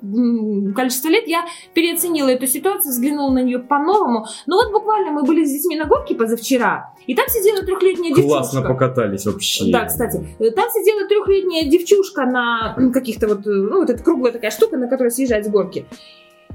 количество 0.74 1.10
лет, 1.10 1.28
я 1.28 1.46
переоценила 1.74 2.30
эту 2.30 2.48
ситуацию, 2.48 2.92
взглянула 2.92 3.32
на 3.34 3.44
нее 3.44 3.60
по-новому. 3.60 4.26
Ну 4.48 4.56
вот 4.56 4.72
буквально 4.72 5.12
мы 5.12 5.24
были 5.24 5.44
с 5.44 5.52
детьми 5.52 5.76
на 5.76 5.86
горке 5.86 6.16
позавчера, 6.16 6.94
и 7.06 7.14
там 7.14 7.28
сидела 7.28 7.64
трехлетняя 7.66 8.14
Классно 8.16 8.62
девчушка. 8.62 8.74
покатались 8.74 9.26
вообще. 9.26 9.72
Да, 9.72 9.86
кстати, 9.86 10.18
там 10.40 10.70
сидела 10.70 11.08
трехлетняя 11.08 11.70
девчушка 11.70 12.26
на 12.26 12.76
каких-то 12.94 13.28
вот, 13.28 13.46
э, 13.46 13.50
ну, 13.52 13.80
вот 13.82 13.90
эта 13.90 14.02
круглая 14.02 14.32
такая 14.32 14.52
штука, 14.52 14.78
на 14.78 14.88
которой 14.88 15.12
съезжать 15.12 15.46
с 15.46 15.50
горки. 15.50 15.86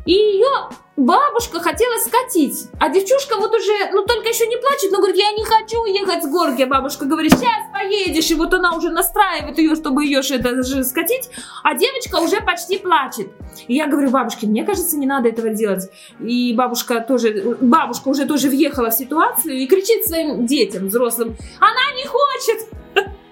И 0.07 0.13
ее 0.13 0.49
бабушка 0.97 1.61
хотела 1.61 1.99
скатить. 1.99 2.69
А 2.79 2.89
девчушка 2.89 3.37
вот 3.39 3.55
уже, 3.55 3.73
ну 3.93 4.05
только 4.05 4.29
еще 4.29 4.47
не 4.47 4.57
плачет, 4.57 4.91
но 4.93 4.99
говорит, 4.99 5.17
я 5.17 5.33
не 5.33 5.45
хочу 5.45 5.85
ехать 5.87 6.25
с 6.25 6.29
горки. 6.29 6.63
А 6.63 6.67
бабушка 6.67 7.07
говорит, 7.07 7.33
сейчас 7.33 7.63
поедешь. 7.73 8.31
И 8.31 8.35
вот 8.35 8.53
она 8.55 8.75
уже 8.75 8.91
настраивает 8.91 9.59
ее, 9.59 9.75
чтобы 9.75 10.05
ее 10.05 10.23
ж 10.23 10.33
это 10.33 10.63
же 10.63 10.85
скатить. 10.85 11.31
А 11.63 11.75
девочка 11.75 12.17
уже 12.17 12.41
почти 12.41 12.79
плачет. 12.79 13.29
И 13.67 13.75
я 13.75 13.87
говорю 13.87 14.11
бабушке, 14.11 14.47
мне 14.47 14.65
кажется, 14.65 14.97
не 14.97 15.07
надо 15.07 15.29
этого 15.29 15.51
делать. 15.51 15.91
И 16.21 16.55
бабушка 16.55 17.01
тоже, 17.01 17.57
бабушка 17.61 18.09
уже 18.09 18.27
тоже 18.27 18.49
въехала 18.49 18.91
в 18.91 18.95
ситуацию 18.95 19.57
и 19.57 19.67
кричит 19.67 20.07
своим 20.07 20.47
детям, 20.47 20.87
взрослым, 20.87 21.37
она 21.59 21.97
не 21.97 22.07
хочет. 22.07 22.69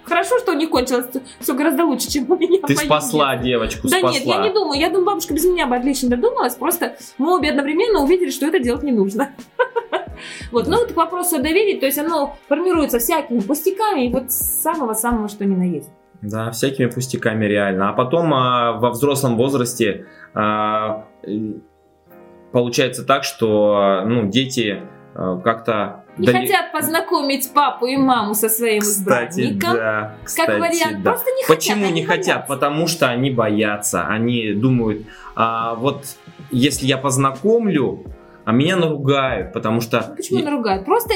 Хорошо, 0.09 0.39
что 0.39 0.55
не 0.55 0.67
кончилось. 0.67 1.07
Все 1.41 1.55
гораздо 1.55 1.85
лучше, 1.85 2.11
чем 2.11 2.31
у 2.31 2.37
меня. 2.37 2.61
Ты 2.67 2.77
спасла 2.77 3.37
девочку, 3.37 3.89
да 3.89 3.99
спасла. 3.99 4.13
нет, 4.13 4.25
я 4.25 4.39
не 4.43 4.51
думаю. 4.51 4.81
Я 4.81 4.89
думаю, 4.89 5.05
бабушка 5.05 5.35
без 5.35 5.45
меня 5.45 5.67
бы 5.67 5.77
отлично 5.77 6.09
додумалась. 6.09 6.55
Просто 6.55 6.97
мы 7.19 7.37
обе 7.37 7.51
одновременно 7.51 8.03
увидели, 8.03 8.31
что 8.31 8.47
это 8.47 8.59
делать 8.59 8.83
не 8.83 8.93
нужно. 8.93 9.31
Вот, 10.51 10.67
ну 10.67 10.79
вот 10.79 10.93
к 10.93 10.97
вопросу 10.97 11.37
о 11.37 11.39
доверии, 11.39 11.79
то 11.79 11.87
есть 11.87 11.97
оно 11.97 12.37
формируется 12.49 12.99
всякими 12.99 13.39
пустяками, 13.39 14.07
и 14.07 14.13
вот 14.13 14.33
самого-самого, 14.33 15.29
что 15.29 15.45
ни 15.45 15.55
на 15.55 15.63
есть. 15.63 15.91
Да, 16.23 16.51
всякими 16.51 16.87
пустяками 16.87 17.45
реально. 17.45 17.91
А 17.91 17.93
потом 17.93 18.35
а, 18.35 18.73
во 18.73 18.91
взрослом 18.91 19.37
возрасте 19.37 20.07
а, 20.35 21.07
получается 22.51 23.05
так, 23.05 23.25
что 23.25 24.03
ну, 24.07 24.29
дети 24.29 24.83
а, 25.15 25.37
как-то... 25.39 26.05
Не 26.19 26.27
дали- 26.27 26.47
хотят 26.47 26.73
познакомить 26.73 27.53
папу 27.53 27.87
и 27.87 27.97
маму 27.97 28.35
со 28.35 28.49
своим 28.49 28.83
Кстати, 28.83 29.41
избранником. 29.41 29.75
да. 29.75 30.15
Кстати, 30.25 30.47
как 30.47 30.61
вариант. 30.61 31.03
да. 31.03 31.11
Просто 31.13 31.31
не 31.31 31.43
хотят. 31.45 31.57
Почему 31.57 31.91
не 31.91 32.05
хотят? 32.05 32.27
боятся. 32.27 32.47
Потому 32.49 32.87
что 32.87 33.09
они 33.09 33.31
боятся. 33.31 34.07
Они 34.07 34.53
думают, 34.53 35.07
а, 35.37 35.75
вот 35.75 36.05
если 36.51 36.87
я 36.87 36.99
познакомлю, 36.99 38.05
а 38.49 38.53
меня 38.53 38.77
наругают, 38.77 39.53
потому 39.53 39.83
что... 39.83 40.15
Почему 40.17 40.43
наругают? 40.43 40.87
Просто 40.87 41.13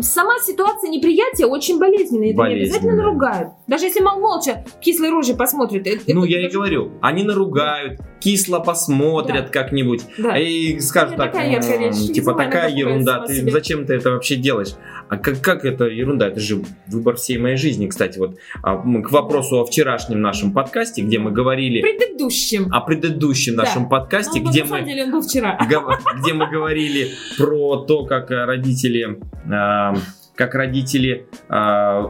сама 0.00 0.38
ситуация 0.40 0.90
неприятия 0.90 1.46
очень 1.46 1.78
болезненная. 1.78 2.32
Это 2.32 2.42
не 2.42 2.54
обязательно 2.54 2.80
Болезненная. 2.94 2.96
наругают. 2.96 3.48
Даже 3.68 3.84
если 3.84 4.00
мол, 4.00 4.18
молча 4.18 4.64
кислой 4.80 5.10
рожей 5.10 5.36
посмотрит. 5.36 5.86
это- 5.86 6.02
Ну, 6.08 6.22
это 6.24 6.32
я 6.32 6.40
и 6.40 6.42
даже- 6.44 6.54
говорю, 6.56 6.90
они 7.00 7.22
наругают, 7.22 8.00
кисло 8.18 8.58
посмотрят 8.58 9.50
как-нибудь, 9.50 10.02
Да. 10.18 10.36
и 10.36 10.80
скажут 10.80 11.12
Ну, 11.12 11.16
так, 11.18 11.32
такая 11.32 11.50
яркая 11.52 11.76
«М, 11.76 11.82
речь, 11.84 12.12
типа, 12.12 12.34
такая 12.34 12.70
ерунда, 12.70 13.20
ты 13.20 13.34
себе». 13.34 13.52
зачем 13.52 13.86
ты 13.86 13.94
это 13.94 14.10
вообще 14.10 14.34
делаешь? 14.34 14.74
А 15.12 15.18
как, 15.18 15.42
как 15.42 15.66
это 15.66 15.84
ерунда? 15.84 16.28
Это 16.28 16.40
же 16.40 16.62
выбор 16.86 17.16
всей 17.16 17.36
моей 17.36 17.58
жизни, 17.58 17.86
кстати. 17.86 18.18
Вот 18.18 18.38
а, 18.62 18.76
мы 18.78 19.02
к 19.02 19.10
вопросу 19.12 19.60
о 19.60 19.66
вчерашнем 19.66 20.22
нашем 20.22 20.54
подкасте, 20.54 21.02
где 21.02 21.18
мы 21.18 21.32
говорили 21.32 21.82
Предыдущим. 21.82 22.72
о 22.72 22.80
предыдущем 22.80 23.56
Да. 23.56 23.64
нашем 23.64 23.90
подкасте, 23.90 24.40
Ну, 24.40 24.48
где 24.48 24.64
на 24.64 24.70
мы 24.70 24.82
деле 24.82 25.04
он 25.04 25.10
был 25.12 25.20
вчера. 25.20 25.58
где 25.62 26.32
мы 26.32 26.48
говорили 26.48 27.08
про 27.36 27.84
то, 27.84 28.06
как 28.06 28.30
родители, 28.30 29.18
э, 29.44 29.96
как 30.34 30.54
родители 30.54 31.26
э, 31.50 32.04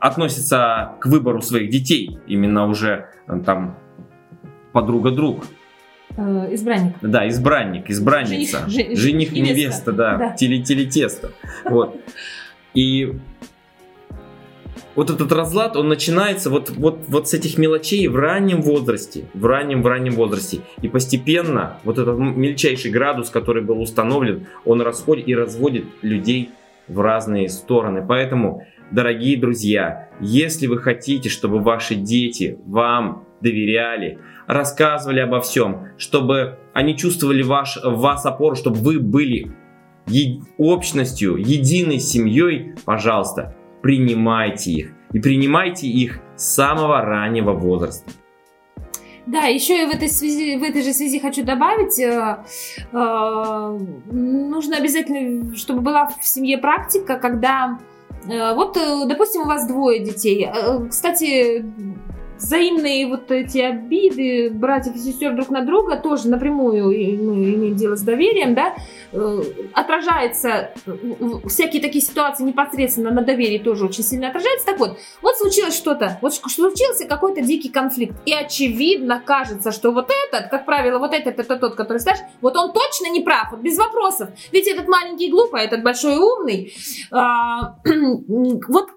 относятся 0.00 0.92
к 1.00 1.06
выбору 1.08 1.42
своих 1.42 1.68
детей, 1.68 2.18
именно 2.26 2.68
уже 2.68 3.04
там 3.44 3.76
подруга 4.72 5.10
друг, 5.10 5.44
Э, 6.16 6.48
избранник. 6.54 6.94
да, 7.02 7.28
избранник, 7.28 7.90
избранница, 7.90 8.60
Жених, 8.66 8.86
жен- 8.88 8.96
жених, 8.96 9.32
невеста. 9.32 9.52
невеста, 9.54 9.92
да, 9.92 10.16
Да. 10.16 10.30
теле 10.30 10.62
теле 10.62 10.86
тесто, 10.86 11.32
вот. 11.64 12.00
И 12.76 13.14
вот 14.94 15.10
этот 15.10 15.32
разлад, 15.32 15.76
он 15.76 15.88
начинается 15.88 16.50
вот, 16.50 16.70
вот, 16.70 17.00
вот 17.08 17.28
с 17.28 17.34
этих 17.34 17.56
мелочей 17.56 18.06
в 18.06 18.16
раннем 18.16 18.60
возрасте, 18.60 19.24
в 19.32 19.46
раннем, 19.46 19.82
в 19.82 19.86
раннем 19.86 20.12
возрасте. 20.12 20.60
И 20.82 20.88
постепенно 20.88 21.78
вот 21.84 21.98
этот 21.98 22.18
мельчайший 22.18 22.90
градус, 22.90 23.30
который 23.30 23.62
был 23.62 23.80
установлен, 23.80 24.46
он 24.66 24.82
расходит 24.82 25.26
и 25.26 25.34
разводит 25.34 25.86
людей 26.02 26.50
в 26.86 27.00
разные 27.00 27.48
стороны. 27.48 28.04
Поэтому, 28.06 28.66
дорогие 28.90 29.38
друзья, 29.38 30.10
если 30.20 30.66
вы 30.66 30.78
хотите, 30.78 31.30
чтобы 31.30 31.60
ваши 31.60 31.94
дети 31.94 32.58
вам 32.66 33.24
доверяли, 33.40 34.18
рассказывали 34.46 35.20
обо 35.20 35.40
всем, 35.40 35.88
чтобы 35.96 36.58
они 36.74 36.94
чувствовали 36.94 37.42
ваш, 37.42 37.78
вас 37.82 38.26
опору, 38.26 38.54
чтобы 38.54 38.76
вы 38.76 39.00
были 39.00 39.50
е- 40.06 40.40
общностью, 40.58 41.36
единой 41.36 41.98
семьей, 41.98 42.74
пожалуйста, 42.84 43.54
принимайте 43.82 44.72
их. 44.72 44.92
И 45.12 45.20
принимайте 45.20 45.86
их 45.86 46.20
с 46.36 46.54
самого 46.54 47.00
раннего 47.02 47.52
возраста. 47.52 48.10
Да, 49.26 49.40
еще 49.46 49.82
и 49.82 49.86
в 49.86 49.90
этой, 49.90 50.08
связи, 50.08 50.56
в 50.56 50.62
этой 50.62 50.82
же 50.82 50.92
связи 50.92 51.18
хочу 51.18 51.44
добавить, 51.44 51.98
э, 51.98 52.36
э, 52.92 53.78
нужно 54.12 54.76
обязательно, 54.76 55.56
чтобы 55.56 55.80
была 55.80 56.06
в 56.06 56.24
семье 56.24 56.58
практика, 56.58 57.18
когда, 57.18 57.78
э, 58.28 58.54
вот, 58.54 58.76
э, 58.76 59.04
допустим, 59.08 59.42
у 59.42 59.46
вас 59.46 59.66
двое 59.66 59.98
детей. 59.98 60.46
Э, 60.46 60.86
Кстати, 60.88 61.64
взаимные 62.38 63.06
вот 63.06 63.30
эти 63.30 63.58
обиды 63.58 64.50
братьев 64.50 64.94
и 64.96 64.98
сестер 64.98 65.34
друг 65.34 65.50
на 65.50 65.62
друга 65.62 65.96
тоже 65.96 66.28
напрямую 66.28 66.86
мы 66.86 67.34
имеем 67.54 67.76
дело 67.76 67.96
с 67.96 68.02
доверием, 68.02 68.54
да, 68.54 68.74
э, 69.12 69.42
отражается, 69.72 70.70
всякие 71.46 71.82
такие 71.82 72.04
ситуации 72.04 72.44
непосредственно 72.44 73.10
на 73.10 73.22
доверии 73.22 73.58
тоже 73.58 73.86
очень 73.86 74.04
сильно 74.04 74.28
отражается. 74.28 74.66
Так 74.66 74.78
вот, 74.78 74.98
вот 75.22 75.36
случилось 75.36 75.76
что-то, 75.76 76.18
вот 76.22 76.34
случился 76.34 77.06
какой-то 77.06 77.42
дикий 77.42 77.68
конфликт, 77.68 78.16
и 78.24 78.32
очевидно 78.32 79.20
кажется, 79.24 79.72
что 79.72 79.90
вот 79.92 80.10
этот, 80.28 80.48
как 80.50 80.66
правило, 80.66 80.98
вот 80.98 81.12
этот, 81.12 81.38
это 81.38 81.56
тот, 81.56 81.74
который 81.74 81.98
старше, 81.98 82.22
вот 82.40 82.56
он 82.56 82.72
точно 82.72 83.10
не 83.10 83.20
прав, 83.20 83.52
вот 83.52 83.60
без 83.60 83.78
вопросов. 83.78 84.30
Ведь 84.52 84.66
этот 84.68 84.88
маленький 84.88 85.30
глупый, 85.30 85.62
а 85.62 85.64
этот 85.64 85.82
большой 85.82 86.16
умный, 86.16 86.72
а, 87.10 87.76
вот 87.84 88.90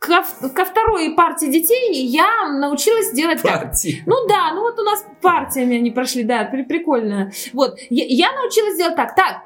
ко, 0.00 0.24
ко 0.48 0.64
второй 0.64 1.10
партии 1.14 1.46
детей 1.46 2.06
я 2.06 2.48
научилась 2.48 3.12
делать 3.12 3.42
партии. 3.42 4.02
так. 4.04 4.06
Ну 4.06 4.26
да, 4.26 4.52
ну 4.54 4.62
вот 4.62 4.78
у 4.78 4.82
нас 4.82 5.04
партиями 5.20 5.76
они 5.76 5.90
прошли, 5.90 6.24
да, 6.24 6.44
при, 6.44 6.62
прикольно. 6.62 7.30
Вот, 7.52 7.78
я, 7.90 8.04
я 8.06 8.32
научилась 8.32 8.76
делать 8.76 8.96
так. 8.96 9.14
Так, 9.14 9.42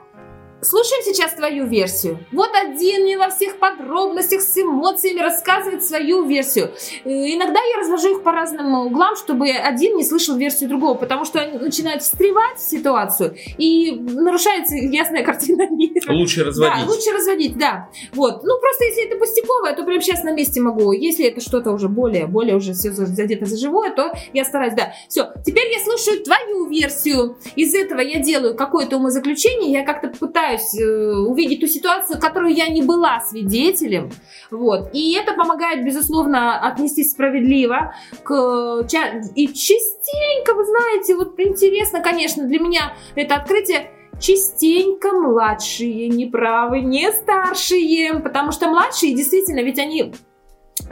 Слушаем 0.65 1.03
сейчас 1.05 1.35
твою 1.35 1.67
версию. 1.67 2.19
Вот 2.33 2.51
один 2.55 3.03
мне 3.03 3.19
во 3.19 3.29
всех 3.29 3.59
подробностях 3.59 4.41
с 4.41 4.57
эмоциями 4.57 5.21
рассказывает 5.21 5.85
свою 5.85 6.25
версию. 6.25 6.71
Э, 7.05 7.11
иногда 7.11 7.61
я 7.61 7.81
развожу 7.81 8.17
их 8.17 8.23
по 8.23 8.33
разным 8.33 8.75
углам, 8.87 9.15
чтобы 9.17 9.51
один 9.51 9.97
не 9.97 10.05
слышал 10.05 10.37
версию 10.37 10.71
другого, 10.71 10.95
потому 10.95 11.27
что 11.27 11.41
они 11.41 11.59
начинают 11.59 12.03
встревать 12.03 12.59
в 12.59 12.63
ситуацию 12.63 13.37
и 13.59 13.93
нарушается 13.93 14.75
ясная 14.77 15.23
картина 15.23 15.69
мира. 15.69 16.11
Лучше 16.11 16.45
разводить. 16.45 16.75
Да, 16.75 16.91
лучше 16.91 17.11
разводить, 17.13 17.59
да. 17.59 17.89
Вот. 18.13 18.43
Ну, 18.43 18.59
просто 18.59 18.85
если 18.85 19.07
это 19.07 19.19
пустяковое, 19.19 19.75
то 19.75 19.85
прямо 19.85 20.01
сейчас 20.01 20.25
на 20.25 20.33
месте 20.33 20.63
могу. 20.63 20.93
Если 20.93 21.27
это 21.27 21.43
что-то 21.43 21.73
уже 21.73 21.89
более, 21.89 22.27
более 22.27 22.57
уже 22.57 22.73
все 22.73 22.91
задето 22.93 23.45
за 23.45 23.59
живое, 23.59 23.91
то 23.91 24.13
я 24.33 24.45
стараюсь, 24.45 24.75
да. 24.75 24.95
Все, 25.09 25.29
теперь 25.45 25.71
я 25.71 25.81
слушаю 25.85 26.25
твою 26.25 26.69
версию. 26.71 27.37
Из 27.55 27.75
этого 27.75 28.01
я 28.01 28.21
делаю 28.21 28.57
какое-то 28.57 28.97
умозаключение, 28.97 29.71
я 29.73 29.85
как-то 29.85 30.09
пытаюсь 30.09 30.54
пытаюсь 30.55 30.75
э, 30.79 31.17
увидеть 31.17 31.61
ту 31.61 31.67
ситуацию, 31.67 32.21
которую 32.21 32.55
я 32.55 32.69
не 32.69 32.83
была 32.83 33.21
свидетелем. 33.21 34.11
Вот. 34.51 34.91
И 34.93 35.15
это 35.15 35.35
помогает, 35.35 35.85
безусловно, 35.85 36.61
отнести 36.61 37.05
справедливо 37.05 37.95
к... 38.23 38.87
И 39.35 39.49
частенько, 39.49 40.55
вы 40.55 40.65
знаете, 40.65 41.17
вот 41.17 41.39
интересно, 41.39 42.01
конечно, 42.01 42.45
для 42.45 42.59
меня 42.59 42.95
это 43.15 43.37
открытие, 43.37 43.91
частенько 44.21 45.13
младшие 45.13 46.09
неправы, 46.09 46.81
не 46.81 47.11
старшие, 47.13 48.21
потому 48.21 48.53
что 48.53 48.69
младшие 48.69 49.15
действительно, 49.15 49.61
ведь 49.61 49.79
они 49.79 50.13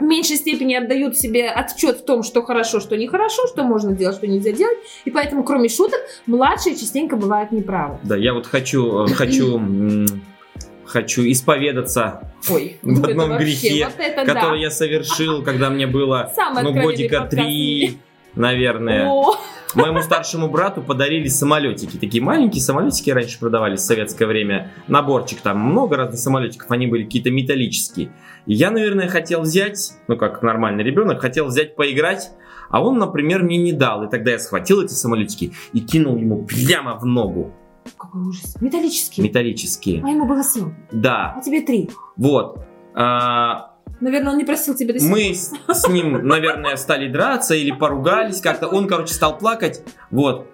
в 0.03 0.05
меньшей 0.05 0.35
степени 0.35 0.75
отдают 0.75 1.17
себе 1.17 1.49
отчет 1.49 1.99
в 1.99 2.05
том, 2.05 2.23
что 2.23 2.43
хорошо, 2.43 2.79
что 2.79 2.97
нехорошо, 2.97 3.47
что 3.47 3.63
можно 3.63 3.93
делать, 3.93 4.17
что 4.17 4.27
нельзя 4.27 4.51
делать. 4.51 4.77
И 5.05 5.11
поэтому, 5.11 5.43
кроме 5.43 5.69
шуток, 5.69 5.99
младшие 6.25 6.75
частенько 6.75 7.15
бывают 7.15 7.51
неправы. 7.51 7.97
Да, 8.03 8.15
я 8.17 8.33
вот 8.33 8.45
хочу, 8.45 9.05
э, 9.05 9.07
хочу 9.07 9.61
хочу 10.85 11.23
исповедаться 11.23 12.31
Ой, 12.49 12.77
в 12.81 13.03
одном 13.05 13.29
вообще, 13.29 13.45
грехе, 13.45 13.85
вот 13.85 13.95
это 13.97 14.25
который 14.25 14.59
да. 14.59 14.63
я 14.65 14.69
совершил, 14.69 15.41
когда 15.41 15.69
мне 15.69 15.87
было 15.87 16.31
ну, 16.61 16.73
годика 16.73 17.27
три, 17.29 17.97
наверное. 18.35 19.09
О. 19.09 19.37
Моему 19.75 20.01
старшему 20.01 20.49
брату 20.49 20.81
подарили 20.81 21.27
самолетики. 21.27 21.97
Такие 21.97 22.23
маленькие 22.23 22.61
самолетики 22.61 23.09
раньше 23.09 23.39
продавались 23.39 23.79
в 23.79 23.85
советское 23.85 24.25
время. 24.25 24.71
Наборчик 24.87 25.41
там, 25.41 25.59
много 25.59 25.97
разных 25.97 26.19
самолетиков, 26.19 26.69
они 26.71 26.87
были 26.87 27.03
какие-то 27.05 27.31
металлические. 27.31 28.11
И 28.45 28.53
я, 28.53 28.71
наверное, 28.71 29.07
хотел 29.07 29.41
взять, 29.41 29.93
ну 30.07 30.17
как 30.17 30.41
нормальный 30.43 30.83
ребенок, 30.83 31.21
хотел 31.21 31.47
взять 31.47 31.75
поиграть, 31.75 32.31
а 32.69 32.83
он, 32.83 32.99
например, 32.99 33.43
мне 33.43 33.57
не 33.57 33.73
дал. 33.73 34.03
И 34.03 34.09
тогда 34.09 34.31
я 34.31 34.39
схватил 34.39 34.81
эти 34.81 34.93
самолетики 34.93 35.53
и 35.73 35.79
кинул 35.79 36.17
ему 36.17 36.45
прямо 36.45 36.95
в 36.95 37.05
ногу. 37.05 37.53
Какой 37.97 38.21
ужас. 38.21 38.55
Металлические? 38.61 39.27
Металлические. 39.27 40.03
А 40.03 40.09
ему 40.09 40.27
было 40.27 40.43
семь? 40.43 40.73
Да. 40.91 41.33
А 41.37 41.41
тебе 41.41 41.61
три? 41.61 41.89
Вот. 42.15 42.65
А, 42.95 43.72
Наверное, 44.03 44.33
он 44.33 44.37
не 44.37 44.43
просил 44.43 44.75
тебя 44.75 44.93
до 44.93 44.99
сих 44.99 45.09
Мы 45.09 45.33
с, 45.33 45.53
с 45.69 45.87
ним, 45.87 46.27
наверное, 46.27 46.75
стали 46.75 47.07
драться 47.07 47.55
или 47.55 47.71
поругались 47.71 48.41
как-то. 48.41 48.67
Он, 48.67 48.85
короче, 48.85 49.13
стал 49.13 49.37
плакать. 49.37 49.81
Вот. 50.11 50.49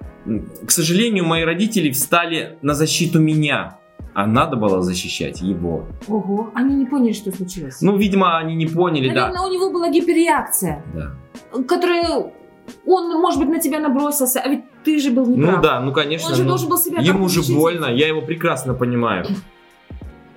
К 0.68 0.70
сожалению, 0.70 1.26
мои 1.26 1.44
родители 1.44 1.90
встали 1.90 2.60
на 2.62 2.76
защиту 2.76 3.20
меня. 3.20 3.80
А 4.14 4.28
надо 4.28 4.56
было 4.56 4.84
защищать 4.84 5.42
его. 5.42 5.88
Ого, 6.08 6.52
они 6.54 6.76
не 6.76 6.86
поняли, 6.86 7.14
что 7.14 7.32
случилось. 7.32 7.82
Ну, 7.82 7.98
видимо, 7.98 8.38
они 8.38 8.54
не 8.54 8.68
поняли, 8.68 9.08
Наверное, 9.08 9.16
да. 9.16 9.40
Наверное, 9.40 9.50
у 9.50 9.54
него 9.54 9.72
была 9.72 9.90
гиперреакция. 9.90 10.84
Да. 10.94 11.16
Которая 11.64 12.32
он, 12.86 13.20
может 13.20 13.40
быть, 13.40 13.50
на 13.50 13.60
тебя 13.60 13.80
набросился, 13.80 14.42
а 14.42 14.48
ведь 14.48 14.64
ты 14.84 15.00
же 15.00 15.10
был 15.10 15.26
неправ. 15.26 15.56
Ну 15.56 15.62
да, 15.64 15.80
ну 15.80 15.92
конечно. 15.92 16.30
Он 16.30 16.36
же 16.36 16.44
ну, 16.44 16.50
должен 16.50 16.70
был 16.70 16.78
себя 16.78 17.02
Ему 17.02 17.28
же 17.30 17.42
больно, 17.52 17.88
я 17.88 18.08
его 18.08 18.22
прекрасно 18.22 18.76
понимаю. 18.76 19.26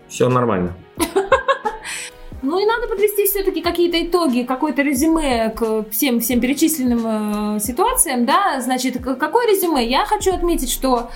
Все 0.08 0.30
нормально. 0.30 0.72
Ну 2.42 2.58
и 2.58 2.66
надо 2.66 2.88
подвести 2.88 3.26
все-таки 3.26 3.62
какие-то 3.62 4.04
итоги, 4.04 4.42
какое-то 4.42 4.82
резюме 4.82 5.50
к 5.50 5.84
всем, 5.90 6.18
всем 6.20 6.40
перечисленным 6.40 7.56
э, 7.56 7.60
ситуациям, 7.60 8.26
да, 8.26 8.60
значит, 8.60 9.00
какое 9.00 9.46
резюме? 9.46 9.86
Я 9.86 10.04
хочу 10.04 10.34
отметить, 10.34 10.70
что 10.70 11.10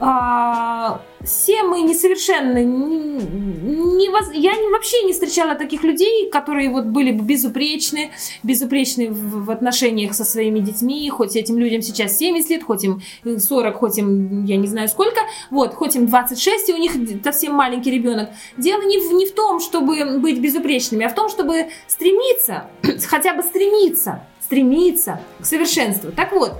а, 0.00 1.02
все 1.24 1.62
мы 1.62 1.82
несовершенны. 1.82 2.64
Не, 2.64 4.06
не, 4.06 4.40
я 4.40 4.56
не, 4.56 4.68
вообще 4.70 5.02
не 5.02 5.12
встречала 5.12 5.54
таких 5.54 5.82
людей, 5.82 6.28
которые 6.30 6.70
вот 6.70 6.84
были 6.84 7.12
бы 7.12 7.24
безупречны, 7.24 8.10
безупречны 8.42 9.10
в, 9.10 9.46
в 9.46 9.50
отношениях 9.50 10.14
со 10.14 10.24
своими 10.24 10.60
детьми, 10.60 11.08
хоть 11.10 11.36
этим 11.36 11.58
людям 11.58 11.82
сейчас 11.82 12.18
70 12.18 12.50
лет, 12.50 12.62
хоть 12.62 12.84
им 12.84 13.00
40, 13.24 13.76
хоть 13.76 13.98
им 13.98 14.44
я 14.44 14.56
не 14.56 14.66
знаю 14.66 14.88
сколько, 14.88 15.20
вот, 15.50 15.74
хоть 15.74 15.96
им 15.96 16.06
26, 16.06 16.68
и 16.70 16.74
у 16.74 16.76
них 16.76 16.92
совсем 17.22 17.54
маленький 17.54 17.90
ребенок. 17.90 18.30
Дело 18.56 18.82
не 18.82 18.98
в, 18.98 19.12
не 19.12 19.26
в 19.26 19.34
том, 19.34 19.60
чтобы 19.60 20.18
быть 20.18 20.40
безупречными, 20.40 21.04
а 21.04 21.08
в 21.08 21.14
том, 21.14 21.28
чтобы 21.28 21.68
стремиться, 21.86 22.68
хотя 23.06 23.34
бы 23.34 23.42
стремиться, 23.42 24.24
стремиться 24.40 25.20
к 25.40 25.46
совершенству. 25.46 26.12
Так 26.12 26.32
вот, 26.32 26.52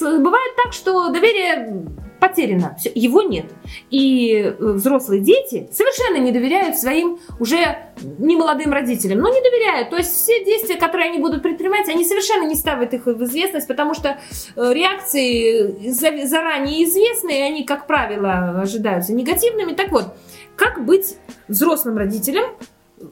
бывает 0.00 0.56
так, 0.62 0.72
что 0.72 1.08
доверие 1.08 1.86
потеряно, 2.26 2.74
все, 2.78 2.90
его 2.94 3.22
нет. 3.22 3.46
И 3.90 4.32
э, 4.34 4.54
взрослые 4.58 5.20
дети 5.20 5.68
совершенно 5.72 6.16
не 6.22 6.32
доверяют 6.32 6.76
своим 6.78 7.18
уже 7.38 7.78
немолодым 8.18 8.72
родителям. 8.72 9.18
Ну, 9.18 9.32
не 9.32 9.40
доверяют. 9.42 9.90
То 9.90 9.96
есть 9.96 10.10
все 10.10 10.44
действия, 10.44 10.76
которые 10.76 11.10
они 11.10 11.18
будут 11.18 11.42
предпринимать, 11.42 11.88
они 11.88 12.04
совершенно 12.04 12.46
не 12.46 12.54
ставят 12.54 12.94
их 12.94 13.06
в 13.06 13.24
известность, 13.24 13.68
потому 13.68 13.94
что 13.94 14.18
э, 14.56 14.72
реакции 14.72 15.90
заранее 15.90 16.84
известны, 16.84 17.30
и 17.30 17.42
они, 17.42 17.64
как 17.64 17.86
правило, 17.86 18.60
ожидаются 18.62 19.12
негативными. 19.12 19.72
Так 19.72 19.92
вот, 19.92 20.14
как 20.56 20.84
быть 20.84 21.16
взрослым 21.48 21.98
родителем, 21.98 22.44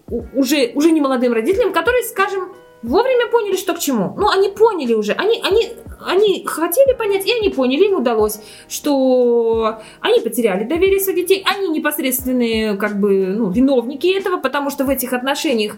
уже, 0.08 0.72
уже 0.74 0.90
не 0.90 1.00
молодым 1.02 1.34
родителям, 1.34 1.72
которые, 1.72 2.02
скажем, 2.04 2.52
вовремя 2.82 3.28
поняли, 3.28 3.56
что 3.56 3.74
к 3.74 3.78
чему. 3.78 4.14
Ну, 4.16 4.28
они 4.28 4.48
поняли 4.48 4.94
уже. 4.94 5.12
Они, 5.12 5.40
они, 5.42 5.68
они 6.00 6.44
хотели 6.44 6.94
понять, 6.94 7.26
и 7.26 7.32
они 7.32 7.48
поняли, 7.48 7.84
им 7.84 7.96
удалось, 7.96 8.40
что 8.68 9.80
они 10.00 10.20
потеряли 10.20 10.64
доверие 10.64 11.00
своих 11.00 11.18
детей. 11.18 11.44
Они 11.46 11.68
непосредственные, 11.68 12.76
как 12.76 12.98
бы, 12.98 13.26
ну, 13.26 13.50
виновники 13.50 14.06
этого, 14.06 14.38
потому 14.38 14.70
что 14.70 14.84
в 14.84 14.88
этих 14.88 15.12
отношениях 15.12 15.76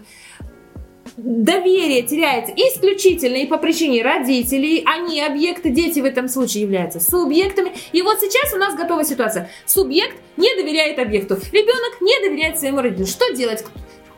доверие 1.17 2.01
теряется 2.01 2.53
исключительно 2.55 3.37
и 3.37 3.45
по 3.45 3.57
причине 3.57 4.03
родителей, 4.03 4.83
они 4.85 5.21
объекты, 5.21 5.69
дети 5.69 5.99
в 5.99 6.05
этом 6.05 6.27
случае 6.27 6.63
являются 6.63 6.99
субъектами. 6.99 7.71
И 7.93 8.01
вот 8.01 8.19
сейчас 8.19 8.53
у 8.53 8.57
нас 8.57 8.75
готова 8.75 9.03
ситуация. 9.05 9.49
Субъект 9.65 10.17
не 10.37 10.53
доверяет 10.55 10.99
объекту, 10.99 11.35
ребенок 11.51 12.01
не 12.01 12.19
доверяет 12.27 12.59
своему 12.59 12.81
родителю. 12.81 13.07
Что 13.07 13.33
делать? 13.33 13.63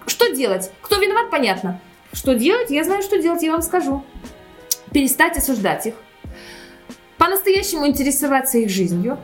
Что 0.08 0.34
делать? 0.34 0.72
Кто 0.82 1.00
виноват, 1.00 1.30
понятно. 1.30 1.82
Что 2.14 2.34
делать? 2.34 2.70
Я 2.70 2.84
знаю, 2.84 3.02
что 3.02 3.22
делать, 3.22 3.44
я 3.44 3.52
вам 3.52 3.62
скажу. 3.62 4.04
Перестать 4.92 5.38
осуждать 5.38 5.88
их. 5.88 5.96
По-настоящему 7.18 7.88
интересоваться 7.88 8.58
их 8.58 8.70
жизнью. 8.70 9.18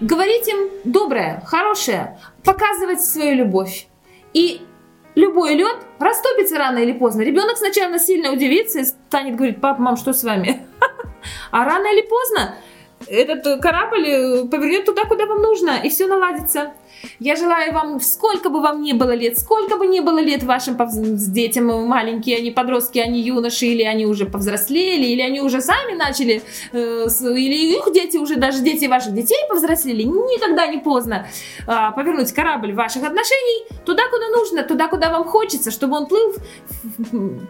Говорить 0.00 0.48
им 0.48 0.70
доброе, 0.84 1.42
хорошее. 1.46 2.18
Показывать 2.44 3.00
свою 3.00 3.34
любовь. 3.36 3.86
И 4.32 4.62
любой 5.14 5.54
лед 5.54 5.76
растопится 5.98 6.58
рано 6.58 6.78
или 6.78 6.92
поздно. 6.92 7.22
Ребенок 7.22 7.56
сначала 7.56 7.98
сильно 7.98 8.32
удивится 8.32 8.80
и 8.80 8.84
станет 8.84 9.36
говорить, 9.36 9.60
папа, 9.60 9.80
мам, 9.80 9.96
что 9.96 10.12
с 10.12 10.24
вами? 10.24 10.66
А 11.50 11.64
рано 11.64 11.86
или 11.92 12.02
поздно 12.02 12.54
этот 13.10 13.60
корабль 13.60 14.48
повернет 14.48 14.84
туда, 14.84 15.04
куда 15.04 15.26
вам 15.26 15.42
нужно, 15.42 15.80
и 15.82 15.88
все 15.88 16.06
наладится. 16.06 16.72
Я 17.18 17.34
желаю 17.36 17.72
вам, 17.72 18.00
сколько 18.00 18.50
бы 18.50 18.60
вам 18.60 18.82
ни 18.82 18.92
было 18.92 19.12
лет, 19.12 19.38
сколько 19.38 19.76
бы 19.76 19.86
ни 19.86 20.00
было 20.00 20.18
лет 20.18 20.42
вашим 20.42 20.76
детям, 21.32 21.66
маленькие 21.86 22.36
они 22.36 22.50
подростки, 22.50 22.98
они 22.98 23.20
юноши, 23.20 23.66
или 23.66 23.82
они 23.82 24.06
уже 24.06 24.26
повзрослели, 24.26 25.06
или 25.06 25.22
они 25.22 25.40
уже 25.40 25.60
сами 25.60 25.94
начали, 25.96 26.42
э, 26.72 26.76
или 26.76 27.76
их 27.76 27.92
дети 27.92 28.16
уже, 28.16 28.36
даже 28.36 28.60
дети 28.60 28.84
ваших 28.84 29.14
детей 29.14 29.38
повзрослели, 29.48 30.02
никогда 30.02 30.66
не 30.66 30.78
поздно 30.78 31.26
э, 31.66 31.72
повернуть 31.96 32.32
корабль 32.32 32.74
ваших 32.74 33.02
отношений 33.02 33.66
туда, 33.84 34.02
куда 34.10 34.28
нужно, 34.28 34.62
туда, 34.62 34.88
куда 34.88 35.10
вам 35.10 35.24
хочется, 35.24 35.70
чтобы 35.70 35.96
он 35.96 36.06
плыл 36.06 36.34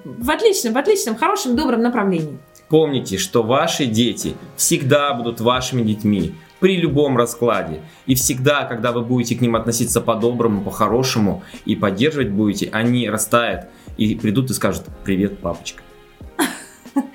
в 0.05 0.31
отличном, 0.31 0.75
в 0.75 0.79
отличном, 0.79 1.17
хорошем, 1.17 1.57
добром 1.57 1.83
направлении. 1.83 2.39
Помните, 2.71 3.19
что 3.19 3.43
ваши 3.43 3.85
дети 3.85 4.37
всегда 4.57 5.13
будут 5.13 5.41
вашими 5.41 5.83
детьми 5.83 6.37
при 6.61 6.77
любом 6.77 7.17
раскладе. 7.17 7.83
И 8.07 8.15
всегда, 8.15 8.65
когда 8.65 8.93
вы 8.93 9.03
будете 9.03 9.35
к 9.35 9.41
ним 9.41 9.57
относиться 9.57 10.01
по-доброму, 10.01 10.63
по-хорошему 10.63 11.43
и 11.65 11.75
поддерживать 11.75 12.31
будете, 12.31 12.71
они 12.71 13.11
растают 13.11 13.67
и 13.97 14.15
придут 14.15 14.51
и 14.51 14.55
скажут 14.55 14.85
«Привет, 15.05 15.41
папочка». 15.41 15.83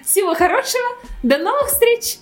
Всего 0.03 0.35
хорошего, 0.35 0.89
до 1.23 1.37
новых 1.37 1.67
встреч! 1.67 2.19